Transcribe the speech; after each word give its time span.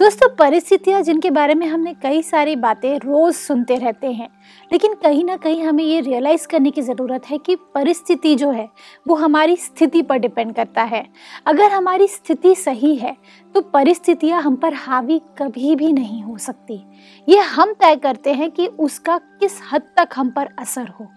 दोस्तों, 0.00 0.28
परिस्थितियाँ 0.28 1.00
जिनके 1.02 1.30
बारे 1.30 1.54
में 1.54 1.66
हमने 1.66 1.92
कई 1.94 2.22
सारी 2.22 2.54
बातें 2.56 2.98
रोज़ 2.98 3.36
सुनते 3.36 3.76
रहते 3.76 4.06
हैं, 4.06 4.28
लेकिन 4.70 4.94
कहीं 4.94 5.24
ना 5.24 5.36
कहीं 5.36 5.62
हमें 5.62 5.82
ये 5.84 6.00
रियलाइज़ 6.00 6.46
करने 6.48 6.70
की 6.70 6.82
ज़रूरत 6.82 7.28
है 7.30 7.38
कि 7.38 7.56
परिस्थिति 7.74 8.34
जो 8.34 8.50
है, 8.50 8.68
वो 9.06 9.14
हमारी 9.14 9.56
स्थिति 9.56 10.02
पर 10.02 10.18
डिपेंड 10.18 10.54
करता 10.54 10.82
है। 10.82 11.04
अगर 11.46 11.72
हमारी 11.72 12.08
स्थिति 12.08 12.54
सही 12.54 12.94
है 12.96 13.16
तो 13.54 13.60
परिस्थितियाँ 13.62 14.42
हम 14.42 14.56
पर 14.56 14.74
हावी 14.74 15.18
कभी 15.38 15.74
भी 15.76 15.92
नहीं 15.92 16.22
हो 16.22 16.36
सकती। 16.38 16.82
ये 17.28 17.38
हम 17.38 17.72
तय 17.72 17.96
करते 17.96 18.32
हैं 18.32 18.50
कि 18.50 18.66
उसका 18.66 19.18
किस 19.40 19.60
हद 19.72 19.90
तक 19.98 20.08
हम 20.16 20.30
पर 20.30 20.54
असर 20.58 20.88
हो। 20.90 21.08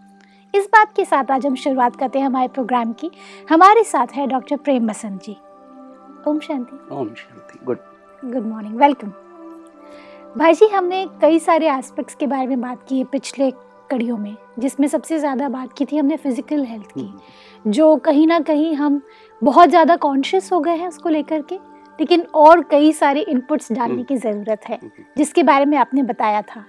इस 0.54 0.66
बात 0.68 0.96
के 0.96 1.06
साथ 1.06 1.32
आज 1.32 1.46
हम 1.46 1.56
शुरुआत 1.58 1.96
करते 1.96 2.20
हैं 2.20 2.26
हमारे 2.26 2.48
प्रोग्राम 2.48 2.94
की। 2.94 3.12
हमारे 3.50 3.84
साथ 3.84 4.16
है 4.16 4.28
डॉक्टर 4.28 4.58
प्रेम 4.58 4.88
बसंत 4.88 5.23
जी। 5.23 5.38
ओम 6.28 6.40
शांति। 6.40 6.96
ओम 6.96 7.14
शांति। 7.16 7.66
गुड 7.66 7.78
गुड 8.26 8.46
मॉर्निंग 8.46 8.76
वेलकम 8.76 9.12
भाई 10.38 10.54
जी 10.54 10.68
हमने 10.68 11.05
कई 11.22 11.38
सारे 11.40 11.68
एस्पेक्ट्स 11.70 12.16
के 12.16 12.28
बारे 12.28 12.48
में 12.48 12.62
बात 12.62 12.84
की 12.90 12.98
है 12.98 13.04
पिछले 13.04 13.50
कड़ियों 13.92 14.18
में 14.18 14.36
जिसमें 14.59 14.88
सबसे 14.88 15.20
ज़्यादा 15.20 15.48
बात 15.50 15.72
की 15.73 15.86
थी 15.86 15.98
हमने 15.98 16.17
फ़िज़िकल 16.17 16.64
हेल्थ 16.66 16.92
की 16.92 17.72
जो 17.72 17.95
कहीं 17.97 18.25
ना 18.28 18.40
कहीं 18.40 18.73
हम 18.75 19.02
बहुत 19.42 19.70
ज़्यादा 19.70 19.95
कॉन्शियस 19.97 20.52
हो 20.53 20.59
गए 20.59 20.75
हैं 20.75 20.88
उसको 20.88 21.09
लेकर 21.09 21.42
के 21.42 21.56
लेकिन 22.00 22.25
और 22.36 22.64
कई 22.72 22.92
सारे 22.94 23.22
इनपुट्स 23.22 23.72
डालने 23.72 24.03
की 24.03 24.17
ज़रूरत 24.17 24.67
है 24.70 24.80
जिसके 25.17 25.44
बारे 25.44 25.66
में 25.66 25.78
आपने 25.78 26.03
बताया 26.03 26.42
था। 26.42 26.64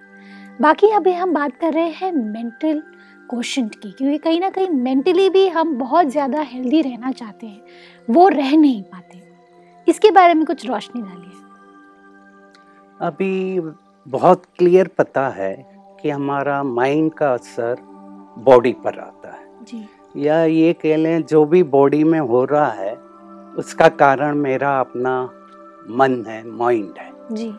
बाकी 0.61 0.91
अभी 0.91 1.12
हम 1.12 1.33
बात 1.34 1.56
कर 1.61 1.73
रहे 1.73 1.91
हैं 1.93 2.12
मेंटल 2.12 2.83
क्वेश्चन 3.31 3.69
की 3.69 3.91
क्योंकि 3.91 4.19
कहीं 4.19 4.41
ना 4.41 4.51
कहीं 4.51 4.69
मेंटली 4.71 5.28
भी 5.31 5.47
हम 5.48 5.75
बहुत 5.78 6.06
ज़्यादा 6.09 6.41
हेल्दी 6.43 6.83
रहना 6.83 7.12
चाहते 7.12 7.47
हैं 7.47 7.61
वो 8.09 8.28
रह 8.28 8.56
नहीं 8.56 8.83
पाते। 8.84 9.19
इसके 9.87 10.11
बारे 10.11 10.34
में 10.34 10.45
कुछ 10.47 10.67
रोशनी 10.67 11.03
डालिए। 11.03 11.39
अभी 13.01 13.61
बहुत 14.06 14.43
क्लियर 14.59 14.89
पता 14.89 15.29
है 15.29 15.55
कि 16.03 16.11
हमारा 16.11 16.62
माइंड 16.62 17.12
का 17.15 17.33
असर 17.34 17.77
बॉडी 18.39 18.73
पर 18.73 18.98
आता 18.98 19.31
है। 19.31 19.65
जी। 19.65 19.89
या 20.17 20.45
ये 20.45 20.73
कह 20.73 20.97
लें 20.97 21.23
जो 21.23 21.45
भी 21.45 21.62
बॉडी 21.62 22.05
में 22.05 22.21
हो 22.21 22.45
रहा 22.45 22.71
है 22.71 22.95
उसका 23.56 23.89
कारण 23.89 24.34
मेरा 24.34 24.81
अपना 24.81 25.31
मन 25.91 26.25
है 26.28 26.48
माइंड 26.48 26.98
है। 26.98 27.12
जी। 27.33 27.55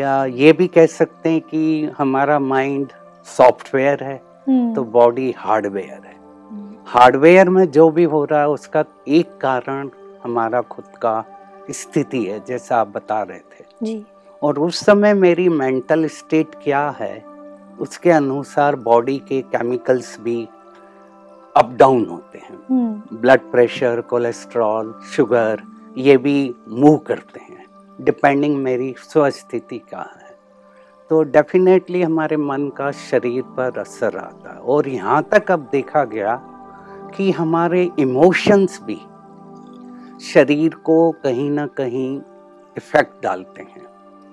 या 0.00 0.24
ये 0.24 0.52
भी 0.52 0.66
कह 0.66 0.86
सकते 0.86 1.28
हैं 1.28 1.40
कि 1.40 1.84
हमारा 1.98 2.38
माइंड 2.38 2.88
सॉफ्टवेयर 3.26 4.04
है 4.04 4.22
हम्म, 4.48 4.74
तो 4.74 4.84
बॉडी 4.84 5.34
हार्डवेयर 5.38 6.06
है। 6.06 6.14
हम्म, 6.14 6.74
हार्डवेयर 6.86 7.48
में 7.48 7.70
जो 7.70 7.90
भी 7.90 8.04
हो 8.04 8.24
रहा 8.24 8.40
है 8.40 8.48
उसका 8.48 8.84
एक 9.08 9.36
कारण 9.36 9.90
हमारा 10.24 10.60
खुद 10.60 10.84
का 10.84 11.24
स्थिति 11.70 12.24
है 12.24 12.44
जैसा 12.44 12.76
आप 12.76 12.88
बता 12.88 13.22
रहे 13.22 13.38
थे। 13.38 13.64
जी। 13.82 14.04
और 14.42 14.58
उस 14.58 14.84
समय 14.86 15.14
मेरी 15.14 15.48
मेंटल 15.48 16.06
स्टेट 16.08 16.54
क्या 16.64 16.88
है 17.00 17.24
उसके 17.80 18.10
अनुसार 18.10 18.76
बॉडी 18.76 19.16
के 19.18 19.40
केमिकल्स 19.44 20.18
भी 20.20 20.42
अप 21.54 21.72
डाउन 21.72 22.04
होते 22.06 22.38
हैं। 22.38 22.58
ब्लड 23.12 23.50
प्रेशर 23.50 24.00
कोलेस्ट्रॉल 24.00 24.92
शुगर 25.14 25.62
ये 25.98 26.16
भी 26.16 26.54
मूव 26.68 26.96
करते 27.06 27.40
हैं 27.40 27.64
डिपेंडिंग 27.98 28.56
मेरी 28.56 28.94
स्वस्थिति 29.00 29.78
का 29.92 30.00
है। 30.00 30.34
तो 31.10 31.22
डेफिनेटली 31.22 32.02
हमारे 32.02 32.36
मन 32.36 32.68
का 32.68 32.90
शरीर 32.90 33.42
पर 33.56 33.78
असर 33.78 34.16
आता 34.18 34.54
है 34.54 34.60
और 34.60 34.88
यहाँ 34.88 35.22
तक 35.32 35.50
अब 35.50 35.68
देखा 35.72 36.04
गया 36.04 36.34
कि 37.16 37.30
हमारे 37.30 37.90
इमोशंस 37.98 38.80
भी 38.84 38.98
शरीर 40.24 40.74
को 40.84 41.10
कहीं 41.24 41.50
ना 41.50 41.66
कहीं 41.76 42.20
इफ़ेक्ट 42.76 43.22
डालते 43.22 43.62
हैं। 43.62 43.85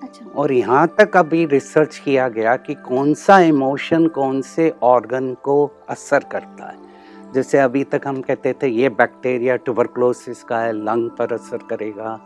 अच्छा। 0.04 0.26
और 0.30 0.52
यहाँ 0.52 0.86
तक 0.98 1.16
अभी 1.16 1.44
रिसर्च 1.46 1.96
किया 1.98 2.28
गया 2.28 2.56
कि 2.58 2.74
कौन 2.86 3.12
सा 3.16 3.38
इमोशन 3.42 4.06
कौन 4.08 4.40
से 4.42 4.72
ऑर्गन 4.82 5.32
को 5.42 5.64
असर 5.88 6.24
करता 6.32 6.70
है। 6.70 7.32
जैसे 7.34 7.58
अभी 7.58 7.84
तक 7.84 8.06
हम 8.06 8.20
कहते 8.22 8.52
थे 8.62 8.68
ये 8.68 8.88
बैक्टीरिया 8.90 9.56
ट्यूबरक्लोसिस 9.56 10.42
का 10.42 10.58
है 10.60 10.72
लंग 10.74 11.10
पर 11.10 11.32
असर 11.32 11.66
करेगा 11.70 12.18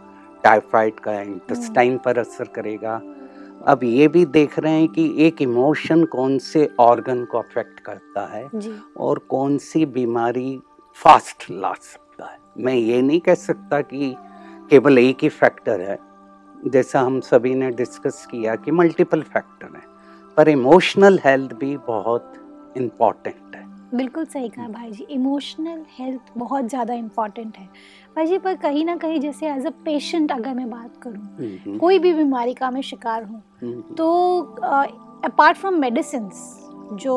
टाइफाइड 0.45 0.99
का 1.01 1.13
है 1.13 1.25
इंटेस्टाइन 1.27 1.97
पर 1.99 2.19
असर 2.19 2.49
करेगा। 2.55 3.01
अब 3.67 3.81
ये 3.85 4.09
भी 4.09 4.25
देख 4.27 4.59
रहे 4.59 4.73
हैं 4.73 4.89
कि 4.89 5.15
एक 5.19 5.41
इमोशन 5.43 6.05
कौन 6.07 6.37
से 6.41 6.69
ऑर्गन 6.81 7.25
को 7.25 7.39
अफेक्ट 7.39 7.81
करता 7.81 8.27
है 8.35 8.45
और 8.97 9.19
कौन 9.31 9.57
सी 9.61 9.85
बीमारी 9.87 10.61
फास्ट 10.99 11.51
ला 11.51 11.73
सकता 11.73 12.27
है। 12.27 12.39
मैं 12.59 12.75
ये 12.75 13.01
नहीं 13.03 13.21
कह 13.21 13.35
सकता 13.37 13.81
कि 13.83 14.15
केवल 14.71 14.99
एक 14.99 15.23
ही 15.23 15.29
फैक्टर 15.31 15.81
है 15.81 15.99
जैसा 16.67 17.01
हम 17.01 17.21
सभी 17.21 17.55
ने 17.55 17.71
डिस्कस 17.73 18.27
किया 18.31 18.55
कि 18.57 18.71
मल्टीपल 18.73 19.23
फैक्टर 19.25 19.77
हैं 19.77 19.83
पर 20.37 20.49
इमोशनल 20.49 21.19
हेल्थ 21.25 21.53
भी 21.55 21.77
बहुत 21.87 22.33
इंपॉर्टेंट 22.77 23.57
है। 23.57 23.67
बिल्कुल 23.95 24.25
सही 24.25 24.49
कहा 24.49 24.67
भाई 24.69 24.91
जी 24.91 25.07
इमोशनल 25.11 25.85
हेल्थ 25.99 26.33
बहुत 26.39 26.69
ज़्यादा 26.69 26.95
इंपॉर्टेंट 26.95 27.57
है। 27.57 27.67
भाई 28.17 28.27
जी 28.27 28.39
पर 28.39 28.57
कहीं 28.57 28.85
ना 28.85 28.97
कहीं 28.97 29.21
जैसे 29.21 29.49
एज 29.51 29.67
अ 29.67 29.71
पेशेंट 29.85 30.33
अगर 30.33 30.55
मैं 30.55 30.69
बात 30.71 30.97
करूँ 31.03 31.79
कोई 31.79 31.99
भी 31.99 32.13
बीमारी 32.15 32.55
का 32.55 32.71
मैं 32.71 32.83
शिकार 32.83 33.25
हूँ 33.25 33.95
तो 33.97 34.41
अपार्ट 35.25 35.57
फ्रॉम 35.57 35.79
मेडिसिन 35.81 36.29
जो 36.95 37.17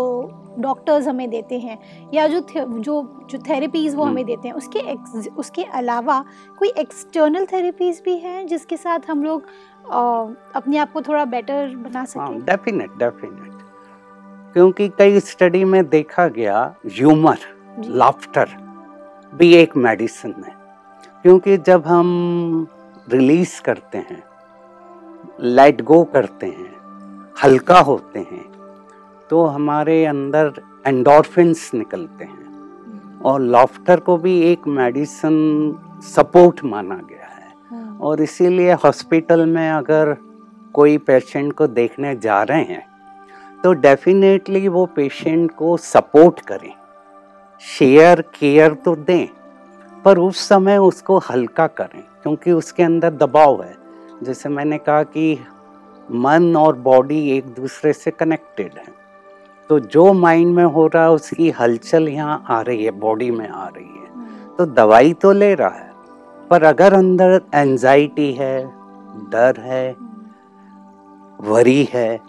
डॉक्टर्स 0.59 1.07
हमें 1.07 1.29
देते 1.29 1.59
हैं 1.59 1.77
या 2.13 2.27
जो 2.27 2.41
थे, 2.41 2.65
जो 2.79 3.25
जो 3.29 3.37
थेरेपीज़ 3.49 3.95
वो 3.95 4.03
हम्म। 4.03 4.11
हमें 4.11 4.25
देते 4.25 4.47
हैं 4.47 4.55
उसके 4.55 4.79
उसके 5.29 5.63
अलावा 5.63 6.23
कोई 6.59 6.69
एक्सटर्नल 6.77 7.45
थेरेपीज़ 7.45 8.01
भी 8.05 8.17
हैं 8.17 8.45
जिसके 8.47 8.77
साथ 8.77 9.09
हम 9.09 9.23
लोग 9.23 9.45
अपने 10.55 10.77
आप 10.77 10.91
को 10.91 11.01
थोड़ा 11.01 11.25
बेटर 11.25 11.75
बना 11.75 11.99
हाँ 11.99 12.05
सकें? 12.05 12.39
डेफिनेट 12.45 12.97
डेफिनेट 12.97 13.59
क्योंकि 14.53 14.89
कई 14.89 15.19
स्टडी 15.19 15.63
में 15.63 15.87
देखा 15.89 16.27
गया 16.27 16.75
ह्यूमर 16.87 17.37
लाफ्टर 17.79 18.49
भी 19.33 19.53
एक 19.55 19.77
मेडिसिन 19.77 20.33
है. 20.47 20.55
क्योंकि 21.23 21.57
जब 21.57 21.85
हम 21.87 22.67
रिलीज़ 23.09 23.61
करते 23.61 23.97
हैं 23.97 24.23
लेट 25.41 25.81
गो 25.81 26.03
करते 26.03 26.45
हैं 26.45 26.73
हल्का 27.43 27.79
होते 27.79 28.19
हैं 28.19 28.50
तो 29.31 29.43
हमारे 29.45 30.03
अंदर 30.05 30.51
एंडोर्फिन्स 30.87 31.73
निकलते 31.73 32.25
हैं। 32.25 33.19
और 33.21 33.41
लॉफ्टर 33.41 33.99
को 33.99 34.17
भी 34.17 34.39
एक 34.41 34.67
मेडिसिन 34.69 35.35
सपोर्ट 36.05 36.63
माना 36.63 36.95
गया 36.95 37.25
है। 37.25 37.53
हाँ, 37.71 37.97
और 38.01 38.21
इसीलिए 38.21 38.73
हॉस्पिटल 38.75 39.45
में 39.45 39.69
अगर 39.69 40.15
कोई 40.73 40.97
पेशेंट 40.97 41.53
को 41.53 41.67
देखने 41.69 42.15
जा 42.15 42.41
रहे 42.43 42.63
हैं 42.63 42.85
तो 43.63 43.73
डेफिनेटली 43.73 44.67
वो 44.67 44.85
पेशेंट 44.85 45.51
को 45.51 45.75
सपोर्ट 45.77 46.39
करें। 46.41 46.73
शेयर 47.61 48.21
केयर 48.35 48.73
तो 48.75 48.95
दें 48.97 49.27
पर 50.03 50.17
उस 50.17 50.47
समय 50.47 50.77
उसको 50.79 51.17
हल्का 51.31 51.67
करें 51.69 52.01
क्योंकि 52.23 52.51
उसके 52.51 52.83
अंदर 52.83 53.13
दबाव 53.15 53.61
है। 53.63 53.75
जैसे 54.23 54.49
मैंने 54.49 54.77
कहा 54.77 55.03
कि 55.03 55.37
मन 56.09 56.55
और 56.55 56.75
बॉडी 56.79 57.29
एक 57.31 57.45
दूसरे 57.53 57.93
से 57.93 58.11
कनेक्टेड 58.11 58.73
है। 58.77 58.99
तो 59.69 59.79
जो 59.79 60.11
माइंड 60.13 60.53
में 60.55 60.63
हो 60.65 60.85
रहा 60.87 61.03
है 61.03 61.11
उसकी 61.11 61.49
हलचल 61.59 62.07
यहाँ 62.09 62.43
आ 62.49 62.61
रही 62.61 62.83
है 62.85 62.91
बॉडी 62.99 63.29
में 63.31 63.47
आ 63.47 63.67
रही 63.67 63.85
है। 63.85 64.07
हाँ, 64.15 64.55
तो 64.57 64.65
दवाई 64.65 65.13
तो 65.13 65.31
ले 65.31 65.53
रहा 65.55 65.69
है 65.69 65.89
पर 66.49 66.63
अगर 66.63 66.93
अंदर 66.93 67.39
एंजाइटी 67.55 68.31
है 68.33 68.57
डर 69.31 69.59
है 69.59 69.91
वरी 71.41 71.87
है 71.93 72.19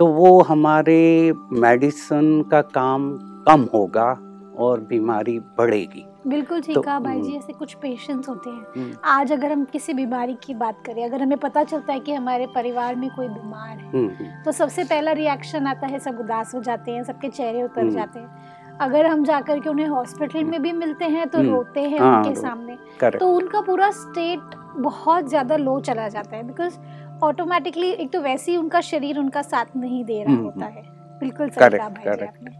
तो 0.00 0.06
वो 0.06 0.40
हमारे 0.42 1.32
मेडिसिन 1.54 2.42
का 2.42 2.60
काम 2.74 3.10
कम 3.48 3.66
होगा 3.74 4.10
और 4.58 4.80
बीमारी 4.80 5.38
बढ़ेगी। 5.58 6.04
बिल्कुल 6.26 6.60
ठीक 6.60 6.74
तो, 6.74 6.80
कहा 6.82 6.98
भाई 7.00 7.20
जी 7.20 7.28
हम्म। 7.28 7.38
ऐसे 7.38 7.52
कुछ 7.52 7.74
पेशेंट्स 7.74 8.28
होते 8.28 8.50
हैं। 8.50 8.64
हम्म, 8.76 8.96
आज 9.06 9.32
अगर 9.32 9.52
हम 9.52 9.64
किसी 9.64 9.94
बीमारी 9.94 10.34
की 10.44 10.54
बात 10.54 10.82
करें 10.86 11.04
अगर 11.04 11.22
हमें 11.22 11.38
पता 11.38 11.62
चलता 11.64 11.92
है 11.92 12.00
कि 12.00 12.12
हमारे 12.12 12.46
परिवार 12.46 12.96
में 12.96 13.08
कोई 13.10 13.28
बीमार 13.28 13.78
है 13.78 13.90
हम्म, 13.90 14.42
तो 14.44 14.52
सबसे 14.52 14.84
पहला 14.84 15.12
रिएक्शन 15.12 15.66
आता 15.66 15.86
है 15.86 15.98
सब 15.98 16.20
उदास 16.20 16.54
हो 16.54 16.60
जाते 16.62 16.92
हैं 16.92 17.02
सबके 17.04 17.28
चेहरे 17.28 17.62
उतर। 17.62 17.90
जाते 17.90 18.18
हैं। 18.18 18.76
अगर 18.80 19.06
हम 19.06 19.24
जाकर 19.24 19.60
के 19.60 19.68
उन्हें 19.70 19.86
हॉस्पिटल 19.86 20.44
में 20.44 20.60
भी 20.62 20.72
मिलते 20.72 21.04
हैं 21.04 21.26
तो। 21.28 21.42
रोते 21.42 21.80
हैं 21.80 21.98
हाँ, 22.00 22.16
उनके 22.16 22.34
सामने 22.34 22.76
तो 23.18 23.28
उनका 23.28 23.60
पूरा 23.60 23.90
स्टेट 23.92 24.54
बहुत 24.76 25.28
ज़्यादा 25.28 25.56
लो 25.56 25.78
चला 25.80 26.08
जाता 26.08 26.36
है 26.36 26.42
बिकॉज़ 26.42 26.78
ऑटोमेटिकली 27.24 27.90
एक 27.92 28.12
तो 28.12 28.20
वैसे 28.20 28.50
ही 28.52 28.56
उनका 28.56 28.80
शरीर 28.80 29.18
उनका 29.18 29.42
साथ 29.42 29.76
नहीं 29.76 30.04
दे 30.04 30.22
रहा 30.22 30.36
होता 30.36 30.66
है। 30.66 30.82
बिल्कुल 31.20 31.48
सही 31.48 31.76
कहा 31.78 31.88
भाई 31.88 32.16
जी. 32.16 32.24
आपने। 32.24 32.50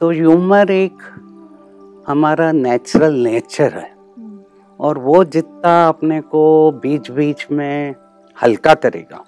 तो 0.00 0.10
ह्यूमर 0.10 0.70
एक 0.70 1.02
हमारा 2.06 2.52
नेचुरल 2.52 3.14
नेचर 3.14 3.72
है। 3.72 3.96
और 4.80 4.98
वो 4.98 5.24
जितना 5.24 5.88
अपने 5.88 6.20
को 6.20 6.70
बीच 6.70 7.10
बीच 7.10 7.46
में 7.52 7.94
हल्का 8.42 8.74
करेगा 8.74 9.24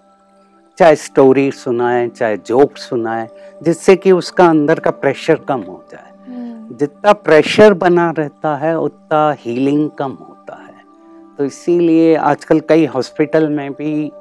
चाहे 0.79 0.97
स्टोरी 0.97 1.51
सुनाए 1.51 2.09
चाहे 2.09 2.37
जोक 2.37 2.77
सुनाए 2.77 3.29
जिससे 3.63 3.97
कि 3.97 4.13
उसका 4.13 4.47
अंदर 4.47 4.79
का 4.79 4.91
प्रेशर 4.91 5.35
कम 5.35 5.61
हो 5.61 5.85
जाए। 5.91 6.11
हम्म, 6.29 6.77
जितना 6.77 7.13
प्रेशर 7.13 7.75
बना 7.75 8.11
रहता 8.11 8.57
है 8.57 8.79
उतना 8.79 9.37
हीलिंग 9.39 9.91
कम 9.91 10.11
होता 10.11 10.55
है। 10.55 10.85
तो 11.39 11.45
इसीलिए 11.45 12.17
आजकल 12.17 12.61
कई 12.61 12.87
हॉस्पिटल 12.87 13.49
में 13.49 13.73
भी 13.73 14.13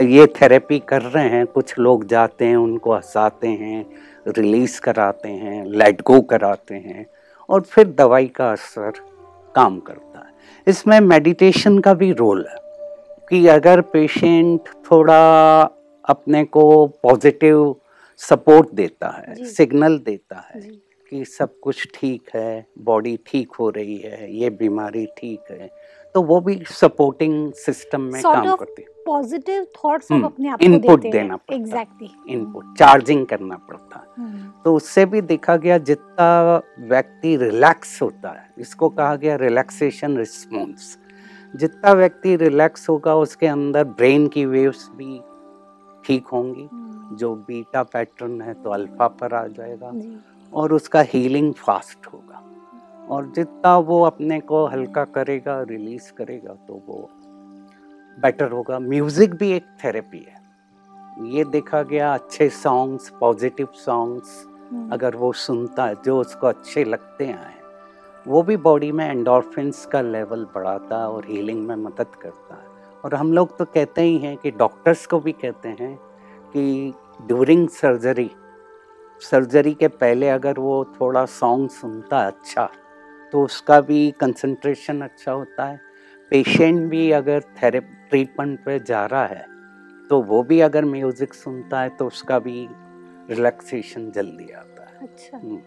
ये 0.00 0.26
थेरेपी 0.26 0.78
कर 0.78 1.02
रहे 1.02 1.28
हैं। 1.28 1.46
कुछ 1.46 1.78
लोग 1.78 2.06
जाते 2.06 2.44
हैं 2.44 2.56
उनको 2.56 2.94
हंसाते 2.94 3.48
हैं 3.48 3.86
रिलीज़ 4.28 4.80
कराते 4.80 5.28
हैं 5.28 5.64
लेट 5.64 6.02
गो 6.02 6.20
कराते 6.20 6.74
हैं। 6.74 7.06
और 7.50 7.60
फिर 7.60 7.86
दवाई 7.98 8.26
का 8.26 8.50
असर 8.52 8.92
काम 9.54 9.78
करता 9.80 10.18
है। 10.18 10.32
इसमें 10.66 11.00
मेडिटेशन 11.00 11.78
का 11.78 11.94
भी 11.94 12.12
रोल 12.12 12.46
है 12.50 12.58
कि 13.28 13.46
अगर 13.46 13.80
पेशेंट 13.80 14.68
थोड़ा 14.90 15.60
अपने 16.04 16.44
को 16.44 16.86
पॉजिटिव 17.02 17.74
सपोर्ट 18.20 18.68
देता 18.74 19.08
है 19.18 19.44
सिग्नल 19.44 19.98
देता 19.98 20.44
है 20.54 20.60
कि 21.12 21.24
सब 21.24 21.58
कुछ 21.60 21.86
ठीक 21.94 22.30
है 22.34 22.66
बॉडी 22.78 23.18
ठीक 23.26 23.52
हो 23.60 23.70
रही 23.70 23.96
है 23.98 24.34
ये 24.36 24.50
बीमारी 24.50 25.06
ठीक 25.18 25.50
है 25.50 25.70
तो 26.14 26.22
वो 26.22 26.40
भी 26.40 26.54
सपोर्टिंग 26.70 27.52
सिस्टम 27.52 28.00
में 28.00 28.20
Sort 28.22 28.34
काम 28.34 28.56
करती 28.56 28.82
है। 28.82 28.88
पॉजिटिव 29.06 29.66
थॉट्स 29.76 30.10
हम्म, 30.12 30.24
अपने 30.24 30.48
आप 30.48 30.58
देते 30.58 31.10
देना 31.10 31.36
पड़ता 31.36 31.54
है। 31.54 31.60
एग्जैक्टली 31.60 32.10
इनपुट 32.28 32.76
चार्जिंग 32.78 33.26
करना 33.26 33.56
पड़ता 33.68 33.98
है। 33.98 34.28
तो 34.64 34.74
उससे 34.74 35.04
भी 35.06 35.20
देखा 35.20 35.56
गया 35.56 35.78
जितना 35.78 36.62
व्यक्ति 36.88 37.36
रिलैक्स 37.36 38.00
होता 38.02 38.30
है 38.30 38.48
इसको 38.58 38.88
कहा 38.88 39.14
गया 39.16 39.36
रिलैक्सेशन 39.36 40.16
रिस्पॉन्स 40.16 40.96
जितना 41.56 41.92
व्यक्ति 41.92 42.36
रिलैक्स 42.36 42.88
होगा 42.88 43.14
उसके 43.16 43.46
अंदर 43.46 43.84
ब्रेन 43.84 44.26
की 44.28 44.44
वेव्स 44.46 44.88
भी 44.96 45.20
ठीक 46.04 46.26
होंगी। 46.26 46.68
जो 47.16 47.34
बीटा 47.34 47.82
पैटर्न 47.82 48.40
है 48.42 48.52
तो 48.54 48.70
अल्फ़ा 48.70 49.08
पर 49.08 49.34
आ 49.34 49.46
जाएगा। 49.46 49.92
और 50.52 50.72
उसका 50.72 51.00
हीलिंग 51.00 51.52
फास्ट 51.54 52.06
होगा। 52.06 52.42
और 53.10 53.26
जितना 53.36 53.76
वो 53.78 54.02
अपने 54.04 54.40
को 54.40 54.66
हल्का 54.66 55.04
करेगा 55.04 55.60
रिलीज़ 55.62 56.12
करेगा 56.12 56.54
तो 56.68 56.82
वो 56.88 57.08
बेटर 58.18 58.50
होगा। 58.50 58.78
म्यूज़िक 58.78 59.34
भी 59.34 59.50
एक 59.52 59.66
थेरेपी 59.84 60.18
है। 60.18 60.38
ये 61.28 61.44
देखा 61.44 61.82
गया 61.82 62.12
अच्छे 62.14 62.48
सॉन्ग्स 62.48 63.08
पॉजिटिव 63.20 63.68
सॉन्ग्स 63.76 64.44
अगर 64.92 65.16
वो 65.16 65.32
सुनता 65.32 65.86
है 65.86 65.94
जो 66.04 66.18
उसको 66.20 66.46
अच्छे 66.46 66.84
लगते 66.84 67.24
हैं 67.24 67.58
वो 68.26 68.42
भी 68.42 68.56
बॉडी 68.56 68.90
में 68.92 69.04
एंडोर्फिन्स 69.10 69.84
का 69.86 70.00
लेवल 70.00 70.44
बढ़ाता 70.54 70.98
है 70.98 71.08
और 71.08 71.26
हीलिंग 71.28 71.66
में 71.68 71.74
मदद 71.76 72.14
करता 72.22 72.54
है। 72.54 72.68
और 73.04 73.14
हम 73.14 73.32
लोग 73.32 73.56
तो 73.58 73.64
कहते 73.64 74.02
ही 74.02 74.18
हैं 74.18 74.36
कि 74.36 74.50
डॉक्टर्स 74.50 75.06
को 75.06 75.18
भी 75.20 75.32
कहते 75.32 75.68
हैं 75.80 75.94
कि 76.52 76.92
ड्यूरिंग 77.26 77.68
सर्जरी 77.68 78.30
सर्जरी 79.20 79.72
के 79.74 79.88
पहले 79.88 80.28
अगर 80.28 80.58
वो 80.58 80.84
थोड़ा 81.00 81.24
सॉन्ग 81.26 81.70
सुनता 81.70 82.20
अच्छा 82.26 82.68
तो 83.32 83.42
उसका 83.44 83.80
भी 83.80 84.10
कंसंट्रेशन 84.10 85.00
अच्छा 85.00 85.32
होता 85.32 85.64
है। 85.64 85.80
पेशेंट 86.32 86.80
भी 86.90 87.10
अगर 87.12 87.40
थेरेप 87.62 87.88
ट्रीटमेंट 88.10 88.58
पे 88.64 88.78
जा 88.78 89.04
रहा 89.06 89.26
है 89.26 89.44
तो 90.10 90.20
वो 90.22 90.42
भी 90.42 90.60
अगर 90.60 90.84
म्यूज़िक 90.84 91.34
सुनता 91.34 91.80
है 91.80 91.88
तो 91.88 92.06
उसका 92.06 92.38
भी 92.38 92.66
रिलैक्सेशन 93.30 94.10
जल्दी 94.10 94.50
आता 94.52 94.82
है। 94.82 94.98
अच्छा। 95.02 95.36
हम्म, 95.36 95.60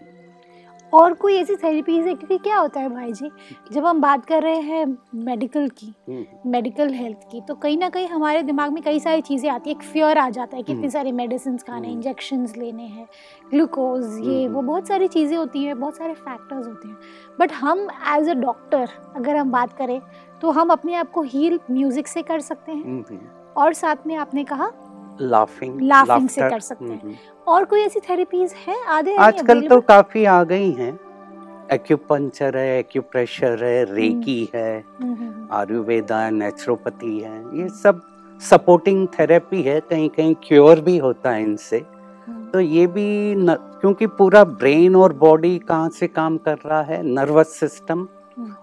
और 0.93 1.13
कोई 1.13 1.35
ऐसी 1.35 1.55
थेरेपीज 1.55 2.07
है 2.07 2.13
क्योंकि 2.13 2.37
क्या 2.37 2.57
होता 2.57 2.79
है 2.79 2.89
भाई 2.89 3.11
जी 3.11 3.29
जब 3.71 3.85
हम 3.85 4.01
बात 4.01 4.25
कर 4.25 4.41
रहे 4.43 4.59
हैं 4.61 4.85
मेडिकल 5.17 5.67
की 5.69 5.93
हम्म, 6.09 6.49
मेडिकल 6.51 6.93
हेल्थ 6.93 7.17
की 7.31 7.41
तो 7.41 7.55
कहीं 7.55 7.77
ना 7.77 7.89
कहीं 7.89 8.07
हमारे 8.07 8.43
दिमाग 8.43 8.71
में 8.71 8.81
कई 8.83 8.99
सारी 8.99 9.21
चीज़ें 9.21 9.49
आती 9.49 9.69
है 9.69 9.75
एक 9.75 9.83
फियर 9.83 10.17
आ 10.17 10.29
जाता 10.29 10.57
है 10.57 10.63
कि 10.63 10.71
इतनी 10.71 10.81
हम्म। 10.81 10.91
सारी 10.91 11.11
मेडिसिन 11.11 11.57
खाने 11.57 11.87
हम्म। 11.87 11.97
इंजेक्शंस 11.97 12.55
लेने 12.57 12.83
हैं 12.83 13.07
ग्लूकोज 13.51 14.19
ये 14.19 14.43
हम्म। 14.43 14.55
वो 14.55 14.61
बहुत 14.61 14.87
सारी 14.87 15.07
चीज़ें 15.07 15.37
होती 15.37 15.63
हैं 15.63 15.79
बहुत 15.79 15.97
सारे 15.97 16.13
फैक्टर्स 16.13 16.67
होते 16.67 16.87
हैं 16.87 16.97
बट 17.39 17.51
हम 17.53 17.87
एज 18.09 18.29
अ 18.29 18.33
डॉक्टर 18.41 18.89
अगर 19.15 19.35
हम 19.35 19.51
बात 19.51 19.73
करें 19.73 19.99
तो 20.41 20.51
हम 20.51 20.69
अपने 20.69 20.95
आप 20.95 21.11
को 21.11 21.21
हील 21.23 21.59
म्यूज़िक 21.71 22.07
से 22.07 22.21
कर 22.21 22.39
सकते 22.41 22.71
हैं 22.71 22.83
हम्म, 22.83 23.03
हम्म। 23.09 23.51
और 23.55 23.73
साथ 23.73 24.07
में 24.07 24.15
आपने 24.15 24.43
कहा 24.43 24.71
लाफिंग 25.21 25.79
Laughing 25.81 26.29
से 26.29 26.49
कर 26.49 26.59
सकते 26.59 26.85
हैं। 26.85 27.01
हम्म, 27.01 27.15
और 27.47 27.65
कोई 27.65 27.81
ऐसी 27.81 27.99
थेरेपीज 27.99 28.53
हैं? 28.67 28.83
आधे 28.85 29.15
आजकल 29.15 29.67
तो 29.67 29.81
काफ़ी 29.81 30.25
आ 30.25 30.43
गई 30.43 30.71
हैं। 30.71 30.99
एक्यूपंचर 31.71 32.57
है 32.57 32.79
एक्यूप्रेशर 32.79 33.63
है 33.63 33.83
रेकी 33.93 34.49
है 34.55 34.85
आयुर्वेदा 35.51 36.19
है 36.19 36.31
नेचुरोपैथी 36.31 37.19
है। 37.19 37.37
ये 37.59 37.67
सब 37.69 38.01
सपोर्टिंग 38.41 39.07
थेरेपी 39.19 39.61
है 39.61 39.79
कहीं 39.79 40.09
कहीं 40.09 40.35
क्योर 40.43 40.79
भी 40.79 40.97
होता 40.97 41.31
है 41.31 41.43
इनसे। 41.43 41.79
तो 42.53 42.59
ये 42.59 42.87
भी 42.87 43.35
न, 43.35 43.53
क्योंकि 43.53 44.07
पूरा 44.07 44.43
ब्रेन 44.43 44.95
और 44.95 45.13
बॉडी 45.13 45.57
कहाँ 45.59 45.89
से 45.89 46.07
काम 46.07 46.37
कर 46.37 46.57
रहा 46.65 46.81
है? 46.81 47.01
नर्वस 47.03 47.47
सिस्टम 47.47 47.99
हम्म। 47.99 48.12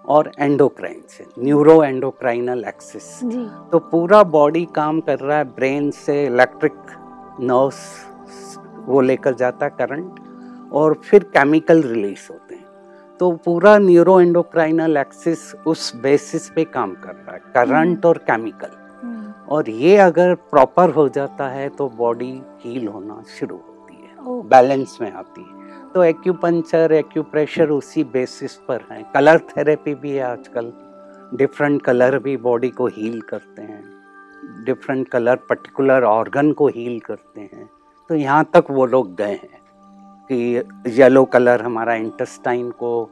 और 0.06 0.31
एंडोक्राइन 0.38 1.02
से 1.08 1.26
न्यूरो 1.38 1.82
एंडोक्राइनल 1.84 2.64
एक्सिस 2.69 3.08
तो 3.72 3.78
पूरा 3.90 4.22
बॉडी 4.32 4.64
काम 4.75 5.00
कर 5.00 5.19
रहा 5.19 5.38
है 5.38 5.44
ब्रेन 5.55 5.90
से 5.96 6.25
इलेक्ट्रिक 6.26 6.75
नर्व्स 7.40 7.82
वो 8.87 9.00
लेकर 9.00 9.34
जाता 9.34 9.67
है 9.67 9.72
करंट 9.78 10.72
और 10.72 10.94
फिर 11.05 11.25
केमिकल 11.37 11.82
रिलीज़ 11.82 12.26
होते 12.31 12.55
हैं। 12.55 12.64
तो 13.20 13.31
पूरा 13.44 13.76
न्यूरो 13.78 14.20
एंडोक्राइनल 14.20 14.96
एक्सिस 14.96 15.52
उस 15.67 15.94
बेसिस 16.02 16.49
पे 16.50 16.64
काम 16.66 16.94
कर 16.94 17.14
रहा 17.14 17.32
है 17.32 17.40
करंट 17.55 18.06
और 18.06 18.19
केमिकल 18.31 18.76
हम्म, 19.02 19.32
और 19.49 19.70
ये 19.70 19.96
अगर 19.99 20.34
प्रॉपर 20.50 20.90
हो 20.90 21.08
जाता 21.08 21.49
है 21.49 21.69
तो 21.69 21.88
बॉडी 21.96 22.32
हील 22.61 22.87
होना 22.88 23.23
शुरू 23.38 23.56
होती 23.56 23.94
है 23.96 24.40
बैलेंस 24.49 24.99
में 25.00 25.11
आती 25.12 25.40
है। 25.43 25.60
तो 25.94 26.02
एक्यूपंचर 26.04 26.92
एक्यूप्रेशर 26.92 27.70
उसी 27.70 28.04
बेसिस 28.04 28.54
पर 28.69 28.81
है। 28.92 29.02
कलर 29.14 29.38
थेरेपी 29.38 29.94
भी 29.94 30.10
है 30.10 30.22
आजकल। 30.22 30.72
डिफरेंट 31.34 31.82
कलर 31.82 32.19
भी 32.19 32.37
बॉडी 32.37 32.69
को 32.69 32.87
हील 32.87 33.20
करते 33.20 33.62
हैं। 33.62 34.64
डिफरेंट 34.64 35.08
कलर 35.08 35.37
पर्टिकुलर 35.37 36.02
ऑर्गन 36.02 36.52
को 36.52 36.69
हील 36.69 37.00
करते 37.00 37.40
हैं। 37.40 37.69
तो 38.10 38.14
यहाँ 38.14 38.50
तक 38.54 38.64
वो 38.70 38.87
लोग 38.87 39.14
गए 39.14 39.32
हैं 39.32 39.61
कि 40.30 40.62
येलो 40.87 41.25
कलर 41.25 41.62
हमारा 41.62 41.94
इंटेस्टाइन 41.94 42.70
को 42.70 43.11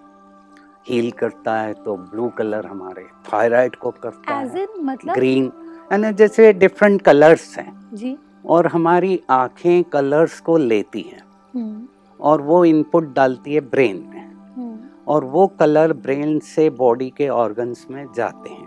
हील 0.89 1.11
करता 1.11 1.61
है 1.61 1.75
तो 1.75 1.97
ब्लू 1.97 2.29
कलर 2.29 2.67
हमारे 2.67 3.07
थायराइड 3.33 3.77
को 3.77 3.91
करता 3.91 4.41
एज 4.41 4.55
है। 4.55 4.67
मतलब? 4.79 5.15
ग्रीन 5.15 5.53
यानी 5.93 6.13
जैसे 6.13 6.53
डिफरेंट 6.53 7.03
कलर्स 7.03 7.59
हैं 7.59 7.91
जी। 7.95 8.17
और 8.47 8.67
हमारी 8.67 9.21
आँखें 9.31 9.85
कलर्स 9.85 10.41
को 10.41 10.57
लेती 10.57 11.01
हैं। 11.01 11.23
हम्म, 11.55 11.87
और 12.21 12.43
वो 12.43 12.65
इनपुट 12.65 13.13
डालती 13.15 13.55
है 13.55 13.61
ब्रेन 13.61 13.97
में। 14.09 14.27
हम्म, 14.57 14.79
और 15.09 15.25
वो 15.25 15.47
कलर 15.61 15.93
ब्रेन 15.93 16.39
से 16.39 16.69
बॉडी 16.71 17.09
के 17.11 17.29
ऑर्गन्स 17.29 17.87
में 17.91 18.07
जाते 18.17 18.51
हैं। 18.51 18.67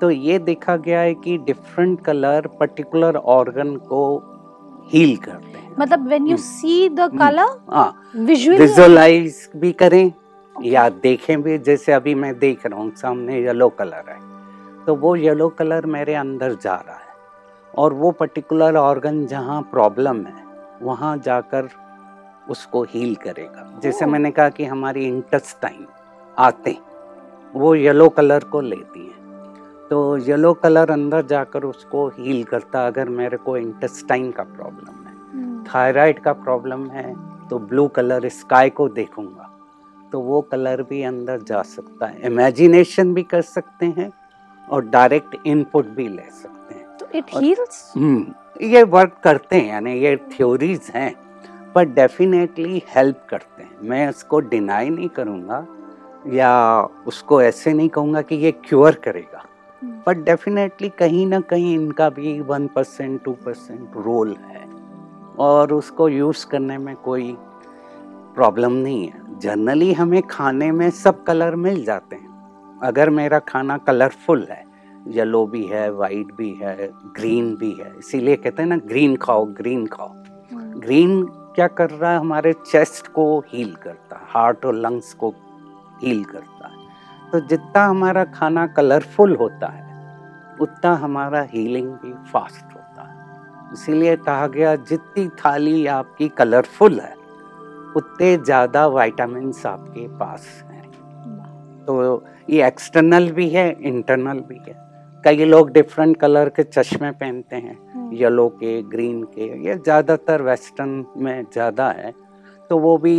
तो 0.00 0.10
ये 0.10 0.38
देखा 0.38 0.76
गया 0.76 1.00
है 1.00 1.14
कि 1.14 1.36
डिफरेंट 1.38 2.00
कलर 2.00 2.46
पर्टिकुलर 2.60 3.16
ऑर्गन 3.16 3.76
को 3.76 4.02
हील 4.88 5.16
करते 5.16 5.58
हैं। 5.58 5.74
मतलब 5.78 6.06
when 6.08 6.26
you 6.26 6.36
see 6.36 6.88
the 6.88 7.10
colour 7.18 8.56
visualise 8.56 9.48
भी 9.56 9.72
करें 9.72 10.04
okay. 10.06 10.66
या 10.66 10.88
देखें 10.88 11.42
भी 11.42 11.58
जैसे 11.58 11.92
अभी 11.92 12.14
मैं 12.14 12.38
देख 12.38 12.66
रहा 12.66 12.80
हूँ 12.80 12.90
सामने 12.94 13.40
येलो 13.40 13.68
कलर 13.68 14.10
है। 14.10 14.18
तो 14.86 14.94
वो 14.94 15.14
येलो 15.16 15.48
कलर 15.48 15.86
मेरे 15.86 16.14
अंदर 16.14 16.54
जा 16.54 16.74
रहा 16.74 16.94
है। 16.94 17.12
और 17.74 17.92
वो 17.92 18.10
पर्टिकुलर 18.10 18.76
ऑर्गन 18.76 19.24
जहाँ 19.26 19.60
प्रॉब्लम 19.62 20.24
है 20.26 20.42
वहाँ 20.82 21.16
जाकर 21.18 21.68
उसको 22.48 22.82
हील 22.84 23.14
करेगा। 23.14 23.68
जैसे 23.82 24.06
मैंने 24.06 24.30
कहा 24.30 24.48
कि 24.48 24.64
हमारी 24.64 25.06
इंटेस्टाइन 25.06 25.86
आते 26.36 26.76
वो 27.54 27.74
येलो 27.74 28.08
कलर 28.08 28.44
को 28.44 28.60
लेती 28.60 29.00
हैं। 29.00 29.88
तो 29.90 30.16
येलो 30.18 30.52
कलर 30.54 30.90
अंदर 30.90 31.22
जाकर 31.26 31.64
उसको 31.64 32.06
हील 32.08 32.42
करता 32.44 32.86
अगर 32.86 33.08
मेरे 33.10 33.36
को 33.36 33.56
इंटेस्टाइन 33.56 34.30
का 34.30 34.42
प्रॉब्लम 34.44 35.06
है 35.06 35.62
थायराइड 35.64 36.18
का 36.20 36.32
प्रॉब्लम 36.34 36.86
है 36.90 37.14
तो 37.48 37.58
ब्लू 37.60 37.86
कलर 37.88 38.28
स्काई 38.30 38.70
को 38.70 38.88
देखूँगा 38.90 39.50
तो 40.12 40.20
वो 40.20 40.40
कलर 40.42 40.82
भी 40.82 41.02
अंदर 41.02 41.40
जा 41.40 41.62
सकता 41.62 42.06
है। 42.06 42.20
इमेजिनेशन 42.26 43.14
भी 43.14 43.22
कर 43.22 43.42
सकते 43.42 43.86
हैं 43.88 44.10
और 44.68 44.84
डायरेक्ट 44.86 45.36
इनपुट 45.46 45.86
भी 45.86 46.08
ले 46.08 46.28
सकते 46.32 46.74
हैं। 46.74 46.96
तो 46.98 47.06
इट 47.14 47.24
हील्स 47.34 47.92
हम्म, 47.96 48.34
ये 48.62 48.82
वर्क 48.84 49.16
करते 49.24 49.56
हैं 49.56 49.68
यानी 49.68 49.92
ये 49.94 50.16
थ्योरीज 50.32 50.90
हैं। 50.94 51.14
पर 51.74 51.84
डेफिनेटली 51.84 52.82
हेल्प 52.88 53.26
करते 53.30 53.62
हैं। 53.62 53.70
मैं 53.82 54.08
इसको 54.08 54.40
डिनाई 54.40 54.90
नहीं 54.90 55.08
करूँगा 55.08 55.66
या 56.26 56.80
उसको 57.06 57.42
ऐसे 57.42 57.72
नहीं 57.72 57.88
कहूँगा 57.88 58.22
कि 58.22 58.34
ये 58.34 58.52
क्योर 58.52 58.94
करेगा। 58.94 59.44
बट 60.06 60.16
डेफिनेटली 60.16 60.88
कहीं 60.88 61.26
ना 61.26 61.40
कहीं 61.40 61.74
इनका 61.74 62.08
भी 62.10 62.40
one 62.40 62.66
percent 62.66 63.22
two 63.24 63.32
percent 63.32 63.96
role 63.96 64.36
है। 64.40 64.62
और 65.38 65.72
उसको 65.72 66.08
यूज़ 66.08 66.46
करने 66.46 66.78
में 66.78 66.94
कोई 66.96 67.36
प्रॉब्लम 68.34 68.72
नहीं 68.72 69.06
है। 69.08 69.38
जनरली 69.38 69.92
हमें 69.92 70.22
खाने 70.22 70.70
में 70.72 70.90
सब 70.90 71.22
कलर 71.24 71.56
मिल 71.56 71.84
जाते 71.84 72.16
हैं। 72.16 72.78
अगर 72.82 73.10
मेरा 73.10 73.38
खाना 73.38 73.76
कलरफुल 73.78 74.46
है 74.50 74.62
येलो 75.08 75.46
भी 75.46 75.64
है 75.66 75.90
वाइट 75.92 76.32
भी 76.34 76.50
है 76.62 76.90
ग्रीन 77.16 77.54
भी 77.56 77.70
है 77.72 77.92
इसीलिए 77.98 78.36
कहते 78.36 78.62
हैं 78.62 78.68
ना 78.68 78.76
ग्रीन 78.76 79.16
खाओ 79.16 79.44
ग्रीन 79.44 79.86
खाओ। 79.86 80.12
ग्रीन 80.80 81.24
क्या 81.54 81.66
कर 81.68 81.90
रहा 81.90 82.10
है? 82.12 82.18
हमारे 82.18 82.52
चेस्ट 82.52 83.06
को 83.08 83.38
हील 83.48 83.74
करता 83.74 84.16
है 84.16 84.26
हार्ट 84.28 84.64
और 84.66 84.74
लंग्स 84.76 85.12
को 85.14 85.28
हील 86.02 86.24
करता 86.24 86.68
है। 86.68 87.30
तो 87.32 87.40
जितना 87.40 87.84
हमारा 87.86 88.24
खाना 88.24 88.66
कलरफुल 88.66 89.34
होता 89.36 89.66
है 89.68 89.82
उतना 90.60 90.92
हमारा 90.94 91.42
हीलिंग 91.42 91.88
भी 91.94 92.12
फास्ट 92.32 92.74
होता 92.74 93.02
है। 93.02 93.72
इसीलिए 93.72 94.16
कहा 94.18 94.46
गया 94.46 94.74
जितनी 94.84 95.28
थाली 95.38 95.86
आपकी 95.86 96.28
कलरफुल 96.28 97.00
है 97.00 97.14
उतने 97.96 98.36
ज़्यादा 98.36 98.86
वाइटामिन 98.88 99.52
आपके 99.66 100.06
पास 100.18 100.46
हैं। 100.64 101.84
तो 101.84 102.24
ये 102.50 102.66
एक्सटर्नल 102.66 103.30
भी 103.30 103.48
है 103.48 103.70
इंटरनल 103.82 104.40
भी 104.40 104.58
है। 104.58 104.74
कई 105.24 105.44
लोग 105.44 105.70
डिफरेंट 105.72 106.16
कलर 106.16 106.48
के 106.48 106.62
चश्मे 106.64 107.10
पहनते 107.12 107.56
हैं। 107.56 108.10
येलो 108.12 108.46
हम्म। 108.46 108.58
के 108.58 108.82
ग्रीन 108.88 109.22
के 109.28 109.46
ये 109.66 109.74
ज़्यादातर 109.76 110.42
वेस्टर्न 110.42 111.04
में 111.16 111.44
ज़्यादा 111.44 111.88
है। 111.90 112.12
तो 112.70 112.78
वो 112.78 112.96
भी 112.98 113.16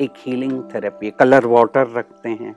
एक 0.00 0.12
हीलिंग 0.18 0.62
थेरेपी 0.74 1.10
कलर 1.10 1.46
वाटर 1.46 1.86
रखते 1.90 2.28
हैं 2.30 2.54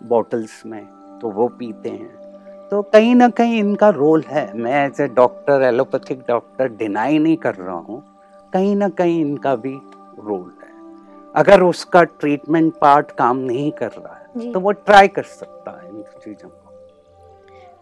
बॉटल्स 0.00 0.62
में 0.66 0.84
तो 1.20 1.30
वो 1.30 1.48
पीते 1.50 1.88
हैं। 1.88 2.68
तो 2.70 2.80
कहीं 2.84 3.14
ना 3.14 3.28
कहीं 3.30 3.58
इनका 3.58 3.88
रोल 3.90 4.24
है। 4.28 4.46
मैं 4.54 4.84
as 4.84 5.00
a 5.00 5.06
doctor 5.14 5.62
allopathic 5.62 6.20
doctor 6.28 6.68
deny 6.74 7.18
नहीं 7.18 7.36
कर 7.36 7.54
रहा 7.54 7.76
हूँ। 7.76 8.02
कहीं 8.52 8.74
ना 8.76 8.88
कहीं 8.90 9.20
इनका 9.20 9.54
भी 9.56 9.74
रोल 10.20 10.52
है। 10.62 10.72
अगर 11.34 11.62
उसका 11.62 12.02
ट्रीटमेंट 12.04 12.72
पार्ट 12.80 13.10
काम 13.10 13.38
नहीं 13.38 13.70
कर 13.72 13.90
रहा 13.90 14.14
है 14.14 14.52
तो 14.52 14.60
वो 14.60 14.72
ट्राई 14.72 15.08
कर 15.08 15.22
सकता 15.22 15.70
है 15.72 15.88
इन 15.88 16.02
चीज़ों 16.24 16.48
को। 16.48 16.63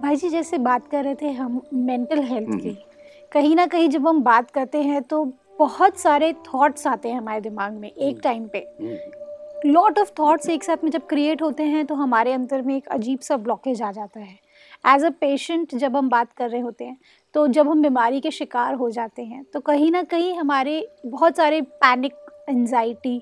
भाई 0.03 0.17
जी 0.17 0.29
जैसे 0.29 0.59
बात 0.59 0.87
कर 0.89 1.05
रहे 1.05 1.15
थे 1.15 1.31
हम 1.31 1.61
मेंटल 1.75 2.21
हेल्थ 2.21 2.49
की 2.53 2.69
हम्म। 2.69 3.31
कहीं 3.33 3.55
ना 3.57 3.67
कहीं 3.67 3.89
जब 3.89 4.07
हम 4.09 4.23
बात 4.23 4.51
करते 4.51 4.83
हैं 4.83 5.03
तो 5.03 5.25
बहुत 5.59 5.99
सारे 5.99 6.33
थॉट्स 6.47 6.87
आते 6.87 7.09
हैं 7.09 7.19
हमारे 7.19 7.41
दिमाग 7.41 7.73
में 7.73 7.91
एक 7.91 8.21
टाइम 8.23 8.43
हम्म। 8.43 8.49
पे 8.49 9.69
लॉट 9.69 9.99
ऑफ़ 9.99 10.11
थॉट्स 10.19 10.49
एक 10.49 10.65
साथ 10.65 10.85
में 10.85 10.91
जब 10.91 11.07
क्रिएट 11.07 11.43
होते 11.43 11.63
हैं 11.65 11.85
तो 11.87 11.95
हमारे 11.95 12.33
अंदर 12.33 12.63
में 12.63 12.77
एक 12.77 12.89
अजीब 12.89 13.19
सा 13.19 13.37
ब्लॉकेज 13.37 13.83
आ 13.83 13.93
जाता 13.93 14.21
है 14.21 14.39
एज 14.85 15.05
अ 15.05 15.11
पेशेंट 15.21 15.75
जब 15.75 15.97
हम 15.97 16.09
बात 16.09 16.33
कर 16.33 16.51
रहे 16.51 16.61
होते 16.61 16.85
हैं 16.85 16.99
तो 17.35 17.47
जब 17.49 17.69
हम 17.69 17.83
बीमारी 17.83 18.21
के 18.21 18.31
शिकार 18.31 18.75
हो 18.75 18.91
जाते 18.91 19.25
हैं 19.25 19.45
तो 19.45 19.61
कहीं 19.61 19.91
ना 19.91 20.03
कहीं 20.05 20.35
हमारे 20.35 20.87
बहुत 21.07 21.37
सारे 21.37 21.61
पैनिक 21.81 22.15
एनजाइटी 22.49 23.21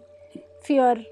फियर 0.65 1.07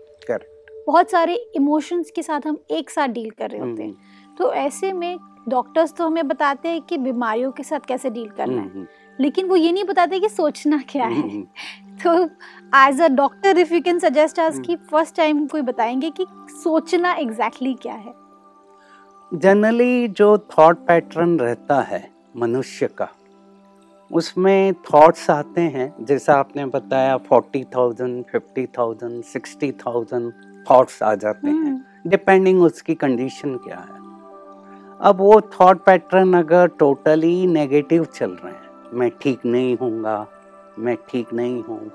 बहुत 0.87 1.11
सारे 1.11 1.35
इमोशंस 1.57 2.11
के 2.11 2.23
साथ 2.23 2.47
हम 2.47 2.59
एक 2.71 2.91
साथ 2.91 3.09
डील 3.09 3.31
कर 3.31 3.51
रहे 3.51 3.61
होते 3.61 3.83
हैं 3.83 3.89
हम्म। 3.89 4.37
तो 4.37 4.53
ऐसे 4.55 4.93
में 4.93 5.19
डॉक्टर्स 5.49 5.93
तो 5.93 6.07
हमें 6.07 6.29
बताते 6.29 6.69
हैं 6.69 6.81
कि 6.83 6.99
बीमारियों 6.99 7.51
के 7.53 7.63
साथ 7.63 7.87
कैसे 7.89 8.11
डील 8.11 8.29
करना 8.29 8.61
है। 8.63 8.69
हम्म, 8.69 8.87
लेकिन 9.19 9.47
वो 9.49 9.57
ये 9.57 9.73
नहीं 9.73 9.85
बताते 9.85 10.21
कि 10.21 10.29
सोचना 10.29 10.83
क्या 10.89 11.07
है। 11.07 11.41
तो 12.05 12.13
as 12.77 13.01
a 13.01 13.09
doctor 13.09 13.59
if 13.59 13.75
you 13.75 13.81
can 13.81 13.99
suggest 13.99 14.41
us 14.41 14.59
कि 14.59 14.77
फ़र्स्ट 14.91 15.17
टाइम 15.17 15.47
कोई 15.47 15.63
बताएँगे 15.63 16.11
कि 16.11 16.27
सोचना 16.53 17.13
एग्जैक्टली 17.15 17.69
exactly 17.69 17.83
क्या 17.83 17.95
है। 17.95 18.15
जनरली 19.33 20.09
जो 20.09 20.37
थॉट 20.51 20.87
पैटर्न 20.87 21.39
रहता 21.39 21.81
है 21.83 22.09
मनुष्य 22.37 22.87
का 22.99 23.09
उसमें 24.11 24.75
थॉट्स 24.85 25.29
आते 25.31 25.61
हैं। 25.61 25.93
जैसा 26.01 26.35
आपने 26.35 26.65
बताया 26.67 27.17
forty 27.19 27.65
thousand 27.75 28.25
fifty 28.25 28.67
thousand 28.79 29.23
sixty 29.25 29.71
thousand 29.81 30.33
thoughts 30.67 31.03
आ 31.03 31.15
जाते 31.15 31.49
हैं। 31.49 31.77
डिपेंडिंग 32.07 32.57
हम्म। 32.57 32.67
उसकी 32.67 32.95
कंडीशन 32.95 33.57
क्या 33.57 33.77
है। 33.79 34.07
अब 35.01 35.19
वो 35.19 35.41
थॉट 35.41 35.79
पैटर्न 35.79 36.33
अगर 36.35 36.67
टोटली 36.79 37.47
नेगेटिव 37.47 38.05
चल 38.05 38.31
रहे 38.35 38.53
हैं, 38.53 38.91
मैं 38.95 39.11
ठीक 39.21 39.45
नहीं 39.47 39.77
हूँगा, 39.77 40.27
मैं 40.79 40.97
ठीक 41.11 41.33
नहीं 41.33 41.63
हूँ, 41.63 41.91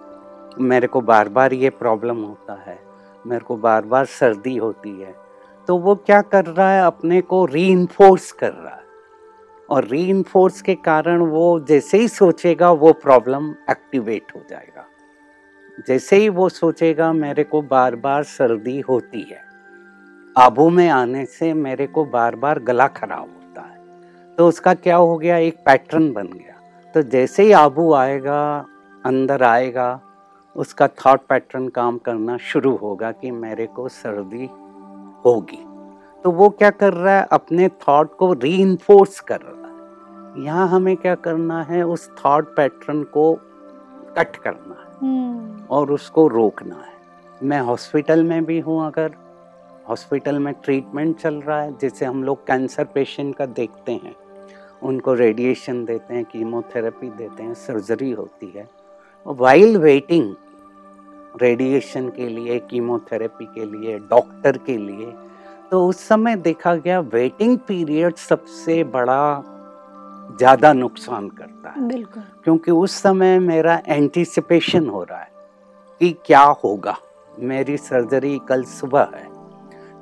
मेरे 0.60 0.88
को 0.88 1.02
बार 1.02 1.30
बार 1.30 1.54
ये 1.54 1.70
प्रॉब्लम 1.70 2.18
होता 2.18 2.54
है, 2.68 2.80
मेरे 3.26 3.46
को 3.46 3.58
बार 3.58 3.86
बार 3.86 4.06
सर्दी 4.06 4.56
होती 4.58 4.90
है 5.02 5.16
तो 5.68 5.78
वो 5.78 5.96
क्या 5.96 6.22
कर 6.22 6.46
रहा 6.46 6.72
है, 6.72 6.86
अपने 6.86 7.22
को 7.22 7.46
री 7.46 7.88
कर 8.00 8.52
रहा 8.54 8.76
है। 8.76 8.82
और 9.70 9.86
री 9.86 10.24
के 10.36 10.76
कारण 10.76 11.22
वो 11.22 11.60
जैसे 11.60 11.98
ही 11.98 12.08
सोचेगा, 12.08 12.72
वो 12.72 12.92
प्रॉब्लम 12.94 13.50
एक्टिवेट 13.70 14.32
हो 14.36 14.42
जाएगा। 14.50 14.86
जैसे 15.88 16.16
ही 16.16 16.30
वो 16.30 16.50
सोचेगा, 16.50 17.12
मेरे 17.14 17.44
को 17.44 17.62
बार 17.62 17.96
बार 17.96 18.24
सर्दी 18.24 18.80
होती 18.80 19.22
है। 19.22 19.42
आबू 20.38 20.70
में 20.70 20.90
आने 20.90 21.26
से 21.26 21.54
मेरे 21.54 21.88
को 21.88 22.06
बार 22.06 22.36
बार 22.36 22.60
गला 22.60 22.88
खराब 22.88 23.20
होता 23.20 23.62
है। 23.62 23.82
तो 24.38 24.48
उसका 24.48 24.74
क्या 24.74 24.96
हो 24.96 25.18
गया? 25.18 25.38
एक 25.38 25.58
पैटर्न 25.66 26.14
बन 26.14 26.28
गया। 26.28 26.62
तो 26.94 27.02
जैसे 27.02 27.44
ही 27.44 27.52
आबू 27.52 27.94
आएगा 27.94 28.66
अंदर 29.06 29.44
आएगा 29.44 30.02
उसका 30.56 30.88
थॉट 30.88 31.20
पैटर्न 31.30 31.68
काम 31.68 31.98
करना 31.98 32.38
शुरू 32.38 32.76
होगा 32.76 33.12
कि 33.12 33.32
मेरे 33.32 33.68
को 33.68 33.90
सर्दी 33.90 34.46
होगी। 35.26 35.66
तो 36.24 36.32
वो 36.32 36.50
क्या 36.50 36.70
कर 36.70 36.94
रहा 36.94 37.20
है? 37.20 37.28
अपने 37.32 37.70
थॉट 37.70 38.18
को 38.18 38.34
री 38.34 38.78
कर 39.28 39.40
रहा 39.42 39.68
है। 39.68 40.46
यहाँ 40.46 40.68
हमें 40.68 40.98
क्या 40.98 41.16
करना 41.16 41.64
है? 41.64 41.84
उस 41.84 42.12
थॉट 42.26 42.56
पैटर्न 42.56 43.04
को 43.04 43.40
कट 44.18 44.36
करना 44.36 44.76
है। 44.80 44.88
hmm. 44.94 45.70
और 45.70 45.92
उसको 45.92 46.28
रोकना 46.28 46.76
है। 46.76 46.94
मैं 47.44 47.62
हॉस्पिटल 47.62 48.24
में 48.24 48.46
भी 48.46 48.60
हूँ 48.60 48.88
अगर 48.88 49.16
हॉस्पिटल 49.86 50.40
में 50.40 50.54
ट्रीटमेंट 50.64 51.18
चल 51.18 51.36
रहा 51.38 51.62
है 51.62 51.78
जैसे 51.78 52.06
हम 52.06 52.24
लोग 52.24 52.46
कैंसर 52.48 52.84
पेशेंट 52.84 53.36
का 53.36 53.46
देखते 53.46 53.92
हैं। 53.94 54.16
उनको 54.84 55.14
रेडिएशन 55.14 55.84
देते 55.86 56.14
हैं 56.14 56.24
कीमोथेरेपी 56.26 57.10
देते 57.10 57.44
हैं 57.44 57.54
सर्जरी 57.54 58.12
होती 58.12 58.54
है। 58.56 58.68
वाइल 59.26 59.78
वेटिंग 59.78 60.34
रेडिएशन 61.42 62.10
के 62.10 62.28
लिए 62.30 62.60
कीमोथेरेपी 62.70 63.46
के 63.46 63.66
लिए 63.68 63.98
डॉक्टर 64.00 64.58
के 64.58 64.78
लिए 64.78 65.12
तो 65.72 65.86
उस 65.88 66.08
समय 66.08 66.36
देखा 66.38 66.76
गया 66.76 67.00
वेटिंग 67.00 67.58
पीरियड 67.58 68.16
सबसे 68.16 68.84
बड़ा 68.84 69.44
ज़्यादा 70.38 70.74
नुकसान 70.74 71.30
करता 71.30 71.70
है। 71.70 71.88
बिल्कुल। 71.88 72.24
क्योंकि 72.44 72.72
उस 72.72 73.02
समय 73.02 73.40
मेरा 73.40 73.82
एंटिसिपेशन 73.88 74.88
हो 74.88 75.04
रहा 75.04 75.20
है 75.20 75.32
कि 76.02 76.12
क्या 76.26 76.44
होगा। 76.64 76.96
मेरी 77.32 77.78
सर्जरी 77.78 78.40
कल 78.50 78.64
सुबह 78.64 79.12
है। 79.16 79.28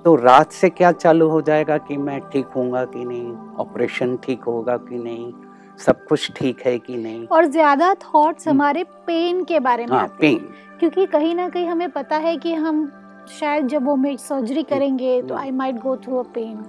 तो 0.06 0.16
रात 0.16 0.52
से 0.52 0.70
क्या 0.70 0.92
चालू 0.92 1.28
हो 1.30 1.42
जाएगा 1.42 1.78
कि 1.78 1.98
मैं 1.98 2.20
ठीक 2.30 2.46
होऊँगा 2.46 2.84
कि 2.86 3.06
नहीं? 3.06 3.34
ऑपरेशन 3.56 4.16
ठीक 4.18 4.44
होगा 4.44 4.78
कि 4.78 4.98
नहीं? 4.98 5.32
सब 5.80 6.06
कुछ 6.06 6.32
ठीक 6.32 6.62
है 6.66 6.78
कि 6.80 6.98
नहीं? 6.98 7.26
और 7.28 7.46
ज़्यादा 7.46 7.94
थॉट्स 7.94 8.48
हम्म। 8.48 8.58
हमारे 8.58 8.84
पेन 9.08 9.44
के 9.44 9.60
बारे 9.60 9.86
में 9.86 9.96
हाँ, 9.98 10.04
आते 10.04 10.18
पेन 10.22 10.50
क्योंकि 10.80 11.06
कहीं 11.06 11.36
ना 11.36 11.48
कहीं 11.50 11.68
हमें 11.68 11.90
पता 11.90 12.18
है 12.18 12.38
कि 12.38 12.54
हम 12.54 12.92
शायद 13.30 13.68
जब 13.68 13.86
वो 13.86 13.96
में 13.96 14.16
सर्जरी 14.18 14.64
करेंगे 14.64 15.22
तो 15.22 15.36
I 15.36 15.52
might 15.52 15.76
go 15.76 15.96
through 15.98 16.18
a 16.18 16.24
pain 16.24 16.64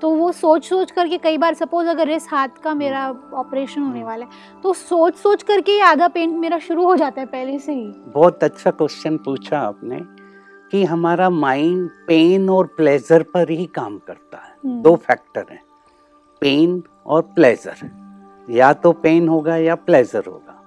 तो 0.00 0.08
वो 0.10 0.30
सोच 0.32 0.64
सोच 0.64 0.90
करके 0.90 1.18
कई 1.18 1.38
बार 1.38 1.54
सपोज़ 1.54 1.88
अगर 1.88 2.08
इस 2.10 2.26
हाथ 2.30 2.48
का 2.64 2.74
मेरा 2.74 3.08
ऑपरेशन 3.34 3.82
होने 3.82 3.98
हम्म। 3.98 4.08
वाला 4.08 4.24
है 4.24 4.60
तो 4.62 4.72
सोच 4.72 5.16
सोच 5.16 5.42
करके 5.42 5.80
आधा 5.80 6.08
पेन 6.08 6.30
मेरा 6.30 6.58
शुरू 6.58 6.84
हो 6.84 6.96
जाता 6.96 7.20
है 7.20 7.26
पहले 7.26 7.58
से 7.58 7.72
ही। 7.72 7.86
बहुत 8.08 8.44
अच्छा 8.44 8.70
क्वेश्चन 8.70 9.16
पूछा 9.16 9.58
आपने। 9.58 10.00
कि 10.72 10.84
हमारा 10.84 11.28
माइंड 11.30 11.88
पेन 12.06 12.48
और 12.50 12.66
प्लेजर 12.66 13.22
पर 13.22 13.50
ही 13.50 13.64
काम 13.74 13.98
करता 13.98 14.38
है। 14.38 14.54
हम्म। 14.64 14.82
दो 14.82 14.94
फैक्टर 14.98 15.44
हैं 15.50 15.62
पेन 16.42 16.82
और 17.06 17.22
प्लेजर 17.34 17.90
या 18.48 18.72
तो 18.72 18.92
पेन 18.92 19.28
होगा 19.28 19.56
या 19.56 19.74
प्लेजर 19.74 20.24
होगा। 20.26 20.58